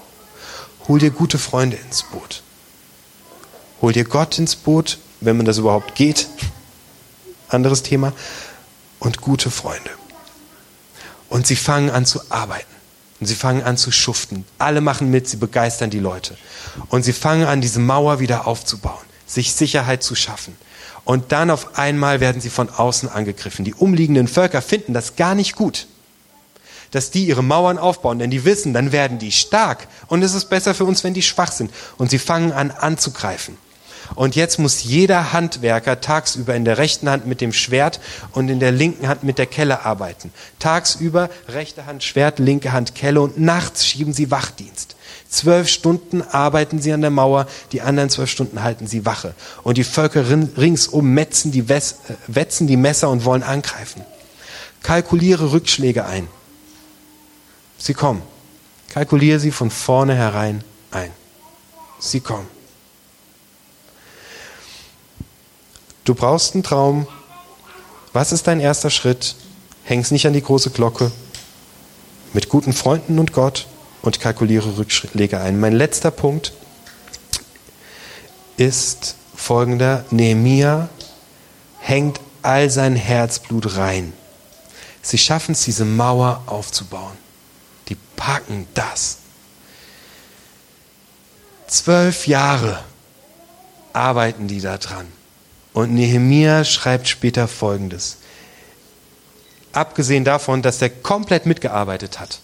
Hol 0.87 0.99
dir 0.99 1.11
gute 1.11 1.37
Freunde 1.37 1.75
ins 1.75 2.03
Boot. 2.03 2.41
Hol 3.81 3.91
dir 3.91 4.05
Gott 4.05 4.39
ins 4.39 4.55
Boot, 4.55 4.97
wenn 5.19 5.35
man 5.35 5.45
das 5.45 5.57
überhaupt 5.57 5.93
geht. 5.93 6.29
Anderes 7.49 7.83
Thema. 7.83 8.13
Und 8.99 9.19
gute 9.19 9.51
Freunde. 9.51 9.96
Und 11.29 11.47
sie 11.47 11.55
fangen 11.55 11.89
an 11.89 12.05
zu 12.05 12.21
arbeiten. 12.29 12.65
Und 13.19 13.27
sie 13.27 13.35
fangen 13.35 13.63
an 13.63 13.77
zu 13.77 13.91
schuften. 13.91 14.45
Alle 14.57 14.81
machen 14.81 15.09
mit, 15.09 15.27
sie 15.27 15.37
begeistern 15.37 15.89
die 15.89 15.99
Leute. 15.99 16.37
Und 16.89 17.03
sie 17.03 17.13
fangen 17.13 17.45
an, 17.45 17.61
diese 17.61 17.79
Mauer 17.79 18.19
wieder 18.19 18.47
aufzubauen, 18.47 19.03
sich 19.25 19.53
Sicherheit 19.53 20.03
zu 20.03 20.15
schaffen. 20.15 20.55
Und 21.03 21.31
dann 21.31 21.49
auf 21.49 21.77
einmal 21.77 22.19
werden 22.19 22.41
sie 22.41 22.49
von 22.49 22.69
außen 22.69 23.09
angegriffen. 23.09 23.65
Die 23.65 23.73
umliegenden 23.73 24.27
Völker 24.27 24.61
finden 24.61 24.93
das 24.93 25.15
gar 25.15 25.35
nicht 25.35 25.55
gut, 25.55 25.87
dass 26.91 27.11
die 27.11 27.25
ihre 27.25 27.43
Mauern 27.43 27.77
aufbauen, 27.77 28.19
denn 28.19 28.29
die 28.29 28.45
wissen, 28.45 28.73
dann 28.73 28.91
werden 28.91 29.17
die 29.17 29.31
stark. 29.31 29.87
Und 30.07 30.21
es 30.21 30.33
ist 30.33 30.49
besser 30.49 30.75
für 30.75 30.85
uns, 30.85 31.03
wenn 31.03 31.13
die 31.13 31.21
schwach 31.21 31.51
sind. 31.51 31.71
Und 31.97 32.09
sie 32.09 32.19
fangen 32.19 32.51
an 32.51 32.71
anzugreifen. 32.71 33.57
Und 34.17 34.35
jetzt 34.35 34.57
muss 34.57 34.83
jeder 34.83 35.31
Handwerker 35.31 36.01
tagsüber 36.01 36.55
in 36.55 36.65
der 36.65 36.79
rechten 36.79 37.07
Hand 37.07 37.27
mit 37.27 37.39
dem 37.39 37.53
Schwert 37.53 37.99
und 38.31 38.49
in 38.49 38.59
der 38.59 38.71
linken 38.71 39.07
Hand 39.07 39.23
mit 39.23 39.37
der 39.37 39.45
Kelle 39.45 39.85
arbeiten. 39.85 40.33
Tagsüber 40.57 41.29
rechte 41.47 41.85
Hand 41.85 42.03
Schwert, 42.03 42.39
linke 42.39 42.71
Hand 42.71 42.95
Kelle 42.95 43.21
und 43.21 43.39
nachts 43.39 43.85
schieben 43.85 44.13
sie 44.13 44.31
Wachdienst. 44.31 44.95
Zwölf 45.29 45.69
Stunden 45.69 46.23
arbeiten 46.23 46.81
sie 46.81 46.93
an 46.93 47.01
der 47.01 47.11
Mauer, 47.11 47.45
die 47.71 47.81
anderen 47.81 48.09
zwölf 48.09 48.31
Stunden 48.31 48.63
halten 48.63 48.87
sie 48.87 49.05
Wache. 49.05 49.35
Und 49.61 49.77
die 49.77 49.83
Völker 49.83 50.25
ringsum 50.27 51.13
metzen 51.13 51.51
die, 51.51 51.69
äh, 51.69 51.81
wetzen 52.25 52.65
die 52.65 52.75
Messer 52.75 53.11
und 53.11 53.23
wollen 53.23 53.43
angreifen. 53.43 54.01
Kalkuliere 54.81 55.51
Rückschläge 55.51 56.05
ein. 56.05 56.27
Sie 57.77 57.93
kommen. 57.93 58.23
Kalkuliere 58.89 59.39
sie 59.39 59.51
von 59.51 59.69
vorne 59.69 60.15
herein 60.15 60.63
ein. 60.89 61.11
Sie 61.99 62.19
kommen. 62.19 62.56
Du 66.07 66.15
brauchst 66.15 66.53
einen 66.53 66.63
Traum. 66.63 67.05
Was 68.13 68.31
ist 68.31 68.47
dein 68.47 68.61
erster 68.61 68.89
Schritt? 68.89 69.35
Häng's 69.83 70.09
nicht 70.09 70.25
an 70.25 70.31
die 70.31 70.41
große 70.41 70.69
Glocke. 70.69 71.11
Mit 72.31 72.47
guten 72.47 72.71
Freunden 72.71 73.19
und 73.19 73.33
Gott 73.33 73.67
und 74.01 74.21
kalkuliere 74.21 74.77
Rückschläge 74.77 75.41
ein. 75.41 75.59
Mein 75.59 75.73
letzter 75.73 76.11
Punkt 76.11 76.53
ist 78.55 79.15
folgender. 79.35 80.05
Nehemia 80.09 80.87
hängt 81.79 82.21
all 82.41 82.69
sein 82.69 82.95
Herzblut 82.95 83.75
rein. 83.75 84.13
Sie 85.01 85.17
schaffen 85.17 85.51
es, 85.51 85.65
diese 85.65 85.83
Mauer 85.83 86.41
aufzubauen. 86.45 87.17
Die 87.89 87.97
packen 88.15 88.65
das. 88.75 89.17
Zwölf 91.67 92.27
Jahre 92.27 92.81
arbeiten 93.91 94.47
die 94.47 94.61
da 94.61 94.77
dran. 94.77 95.07
Und 95.77 95.93
Nehemia 95.93 96.63
schreibt 96.63 97.07
später 97.07 97.47
Folgendes. 97.47 98.17
Abgesehen 99.73 100.23
davon, 100.23 100.63
dass 100.63 100.81
er 100.81 100.89
komplett 100.89 101.45
mitgearbeitet 101.45 102.19
hat. 102.19 102.39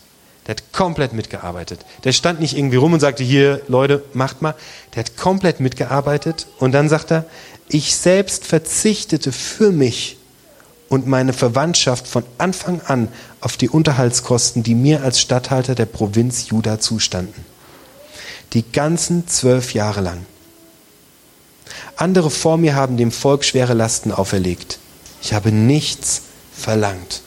Der 0.45 0.51
hat 0.51 0.71
komplett 0.71 1.13
mitgearbeitet. 1.13 1.83
Der 2.03 2.11
stand 2.11 2.41
nicht 2.41 2.55
irgendwie 2.55 2.75
rum 2.75 2.93
und 2.93 2.99
sagte, 2.99 3.23
hier, 3.23 3.61
Leute, 3.67 4.03
macht 4.13 4.43
mal. 4.43 4.53
Der 4.93 4.99
hat 4.99 5.17
komplett 5.17 5.59
mitgearbeitet. 5.59 6.45
Und 6.59 6.73
dann 6.73 6.89
sagt 6.89 7.11
er, 7.11 7.25
ich 7.69 7.95
selbst 7.95 8.45
verzichtete 8.45 9.31
für 9.31 9.71
mich 9.71 10.17
und 10.87 11.07
meine 11.07 11.33
Verwandtschaft 11.33 12.05
von 12.05 12.23
Anfang 12.37 12.81
an 12.81 13.07
auf 13.41 13.57
die 13.57 13.67
Unterhaltskosten, 13.67 14.61
die 14.61 14.75
mir 14.75 15.01
als 15.01 15.19
Statthalter 15.19 15.73
der 15.73 15.87
Provinz 15.87 16.49
Juda 16.49 16.79
zustanden. 16.79 17.43
Die 18.53 18.71
ganzen 18.71 19.27
zwölf 19.27 19.73
Jahre 19.73 20.01
lang. 20.01 20.23
Andere 21.95 22.29
vor 22.29 22.57
mir 22.57 22.75
haben 22.75 22.97
dem 22.97 23.11
Volk 23.11 23.45
schwere 23.45 23.73
Lasten 23.73 24.11
auferlegt. 24.11 24.79
Ich 25.21 25.33
habe 25.33 25.51
nichts 25.51 26.23
verlangt. 26.55 27.21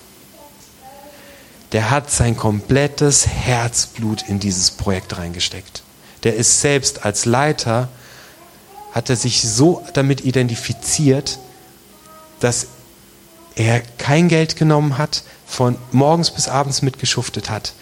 Der 1.73 1.91
hat 1.91 2.11
sein 2.11 2.37
komplettes 2.37 3.27
Herzblut 3.27 4.23
in 4.29 4.39
dieses 4.39 4.71
Projekt 4.71 5.19
reingesteckt. 5.19 5.83
Der 6.25 6.35
ist 6.35 6.61
selbst 6.61 7.05
als 7.05 7.25
Leiter, 7.25 7.89
hat 8.93 9.11
er 9.11 9.17
sich 9.17 9.43
so 9.43 9.85
damit 9.93 10.25
identifiziert, 10.25 11.39
dass 12.41 12.69
er 13.55 13.81
kein 13.99 14.29
Geld 14.29 14.57
genommen 14.57 14.99
hat, 14.99 15.23
von 15.47 15.77
morgens 15.93 16.31
bis 16.31 16.49
abends 16.49 16.83
mitgeschuftet 16.83 17.51
hat. 17.51 17.73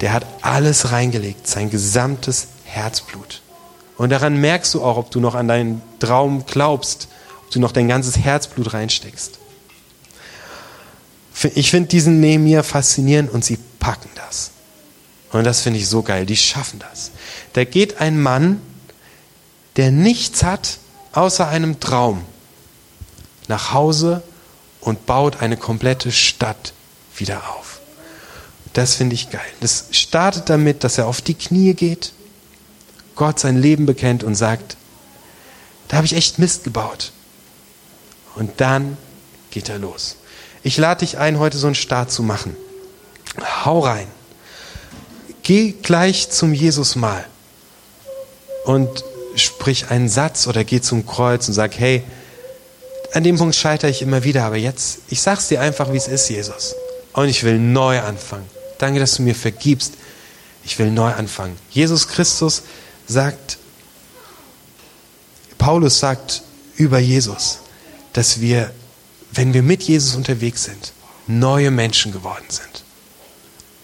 Der 0.00 0.12
hat 0.12 0.26
alles 0.42 0.90
reingelegt, 0.90 1.46
sein 1.46 1.70
gesamtes 1.70 2.48
Herzblut. 2.64 3.42
Und 3.96 4.10
daran 4.10 4.40
merkst 4.40 4.74
du 4.74 4.82
auch, 4.82 4.96
ob 4.96 5.10
du 5.10 5.20
noch 5.20 5.34
an 5.34 5.48
deinen 5.48 5.82
Traum 6.00 6.44
glaubst, 6.46 7.08
ob 7.44 7.50
du 7.50 7.60
noch 7.60 7.72
dein 7.72 7.88
ganzes 7.88 8.18
Herzblut 8.18 8.72
reinsteckst. 8.74 9.38
Ich 11.54 11.70
finde 11.70 11.88
diesen 11.88 12.20
Nehemiah 12.20 12.62
faszinierend 12.62 13.30
und 13.30 13.44
sie 13.44 13.58
packen 13.78 14.08
das. 14.16 14.50
Und 15.32 15.44
das 15.44 15.62
finde 15.62 15.78
ich 15.80 15.88
so 15.88 16.02
geil. 16.02 16.26
Die 16.26 16.36
schaffen 16.36 16.78
das. 16.78 17.10
Da 17.52 17.64
geht 17.64 18.00
ein 18.00 18.20
Mann, 18.20 18.60
der 19.76 19.90
nichts 19.90 20.42
hat 20.42 20.78
außer 21.12 21.48
einem 21.48 21.80
Traum, 21.80 22.24
nach 23.46 23.72
Hause 23.72 24.22
und 24.80 25.06
baut 25.06 25.42
eine 25.42 25.56
komplette 25.56 26.12
Stadt 26.12 26.72
wieder 27.16 27.42
auf. 27.50 27.80
Das 28.72 28.94
finde 28.94 29.14
ich 29.14 29.30
geil. 29.30 29.40
Das 29.60 29.86
startet 29.92 30.48
damit, 30.48 30.82
dass 30.82 30.98
er 30.98 31.06
auf 31.06 31.20
die 31.20 31.34
Knie 31.34 31.74
geht 31.74 32.12
Gott 33.16 33.38
sein 33.38 33.60
Leben 33.60 33.86
bekennt 33.86 34.24
und 34.24 34.34
sagt, 34.34 34.76
da 35.88 35.96
habe 35.96 36.06
ich 36.06 36.14
echt 36.14 36.38
Mist 36.38 36.64
gebaut. 36.64 37.12
Und 38.34 38.60
dann 38.60 38.96
geht 39.50 39.68
er 39.68 39.78
los. 39.78 40.16
Ich 40.62 40.76
lade 40.76 41.00
dich 41.00 41.18
ein, 41.18 41.38
heute 41.38 41.58
so 41.58 41.66
einen 41.66 41.74
Start 41.74 42.10
zu 42.10 42.22
machen. 42.22 42.56
Hau 43.64 43.80
rein. 43.80 44.06
Geh 45.42 45.72
gleich 45.72 46.30
zum 46.30 46.54
Jesus 46.54 46.96
mal 46.96 47.24
und 48.64 49.04
sprich 49.36 49.90
einen 49.90 50.08
Satz 50.08 50.46
oder 50.46 50.64
geh 50.64 50.80
zum 50.80 51.06
Kreuz 51.06 51.48
und 51.48 51.54
sag, 51.54 51.78
hey, 51.78 52.02
an 53.12 53.22
dem 53.22 53.36
Punkt 53.36 53.54
scheitere 53.54 53.90
ich 53.90 54.02
immer 54.02 54.24
wieder, 54.24 54.44
aber 54.44 54.56
jetzt, 54.56 55.00
ich 55.08 55.20
sag's 55.20 55.48
dir 55.48 55.60
einfach, 55.60 55.92
wie 55.92 55.96
es 55.96 56.08
ist, 56.08 56.28
Jesus. 56.30 56.74
Und 57.12 57.28
ich 57.28 57.44
will 57.44 57.58
neu 57.58 58.00
anfangen. 58.00 58.48
Danke, 58.78 58.98
dass 58.98 59.16
du 59.16 59.22
mir 59.22 59.34
vergibst. 59.34 59.94
Ich 60.64 60.78
will 60.78 60.90
neu 60.90 61.12
anfangen. 61.12 61.56
Jesus 61.70 62.08
Christus 62.08 62.62
sagt, 63.06 63.58
Paulus 65.58 65.98
sagt 65.98 66.42
über 66.76 66.98
Jesus, 66.98 67.60
dass 68.12 68.40
wir, 68.40 68.70
wenn 69.32 69.54
wir 69.54 69.62
mit 69.62 69.82
Jesus 69.82 70.14
unterwegs 70.14 70.64
sind, 70.64 70.92
neue 71.26 71.70
Menschen 71.70 72.12
geworden 72.12 72.44
sind. 72.48 72.84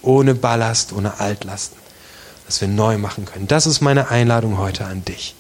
Ohne 0.03 0.35
Ballast, 0.35 0.93
ohne 0.93 1.21
Altlasten. 1.21 1.79
Dass 2.47 2.61
wir 2.61 2.69
neu 2.69 2.99
machen 2.99 3.27
können. 3.27 3.47
Das 3.47 3.67
ist 3.67 3.81
meine 3.81 4.09
Einladung 4.09 4.59
heute 4.59 4.85
an 4.85 5.05
dich. 5.05 5.35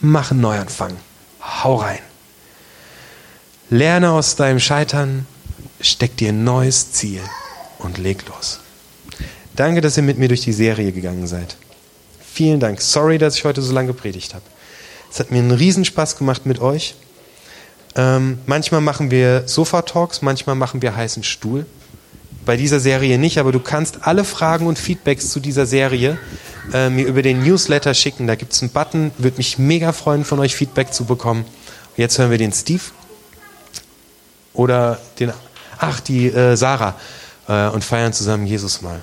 Mach 0.00 0.30
einen 0.30 0.40
Neuanfang. 0.40 0.96
Hau 1.40 1.76
rein. 1.76 2.00
Lerne 3.70 4.10
aus 4.10 4.36
deinem 4.36 4.60
Scheitern, 4.60 5.26
steck 5.80 6.16
dir 6.16 6.30
ein 6.30 6.44
neues 6.44 6.92
Ziel 6.92 7.22
und 7.78 7.98
leg 7.98 8.26
los. 8.28 8.60
Danke, 9.54 9.80
dass 9.80 9.96
ihr 9.96 10.02
mit 10.02 10.18
mir 10.18 10.28
durch 10.28 10.42
die 10.42 10.52
Serie 10.52 10.92
gegangen 10.92 11.26
seid. 11.26 11.56
Vielen 12.40 12.58
Dank. 12.58 12.80
Sorry, 12.80 13.18
dass 13.18 13.36
ich 13.36 13.44
heute 13.44 13.60
so 13.60 13.70
lange 13.74 13.88
gepredigt 13.88 14.32
habe. 14.32 14.44
Es 15.12 15.20
hat 15.20 15.30
mir 15.30 15.40
einen 15.40 15.50
Riesenspaß 15.50 16.16
gemacht 16.16 16.46
mit 16.46 16.58
euch. 16.58 16.94
Ähm, 17.96 18.38
manchmal 18.46 18.80
machen 18.80 19.10
wir 19.10 19.46
Sofa-Talks, 19.46 20.22
manchmal 20.22 20.56
machen 20.56 20.80
wir 20.80 20.96
heißen 20.96 21.22
Stuhl. 21.22 21.66
Bei 22.46 22.56
dieser 22.56 22.80
Serie 22.80 23.18
nicht, 23.18 23.36
aber 23.36 23.52
du 23.52 23.60
kannst 23.60 24.06
alle 24.06 24.24
Fragen 24.24 24.66
und 24.68 24.78
Feedbacks 24.78 25.28
zu 25.28 25.38
dieser 25.38 25.66
Serie 25.66 26.16
äh, 26.72 26.88
mir 26.88 27.06
über 27.06 27.20
den 27.20 27.42
Newsletter 27.42 27.92
schicken. 27.92 28.26
Da 28.26 28.36
gibt 28.36 28.54
es 28.54 28.62
einen 28.62 28.70
Button. 28.70 29.10
Würde 29.18 29.36
mich 29.36 29.58
mega 29.58 29.92
freuen, 29.92 30.24
von 30.24 30.38
euch 30.38 30.56
Feedback 30.56 30.94
zu 30.94 31.04
bekommen. 31.04 31.44
Jetzt 31.98 32.18
hören 32.18 32.30
wir 32.30 32.38
den 32.38 32.54
Steve 32.54 32.84
oder 34.54 34.98
den, 35.18 35.30
ach, 35.76 36.00
die 36.00 36.28
äh, 36.28 36.56
Sarah 36.56 36.94
äh, 37.48 37.68
und 37.68 37.84
feiern 37.84 38.14
zusammen 38.14 38.46
Jesus 38.46 38.80
mal. 38.80 39.02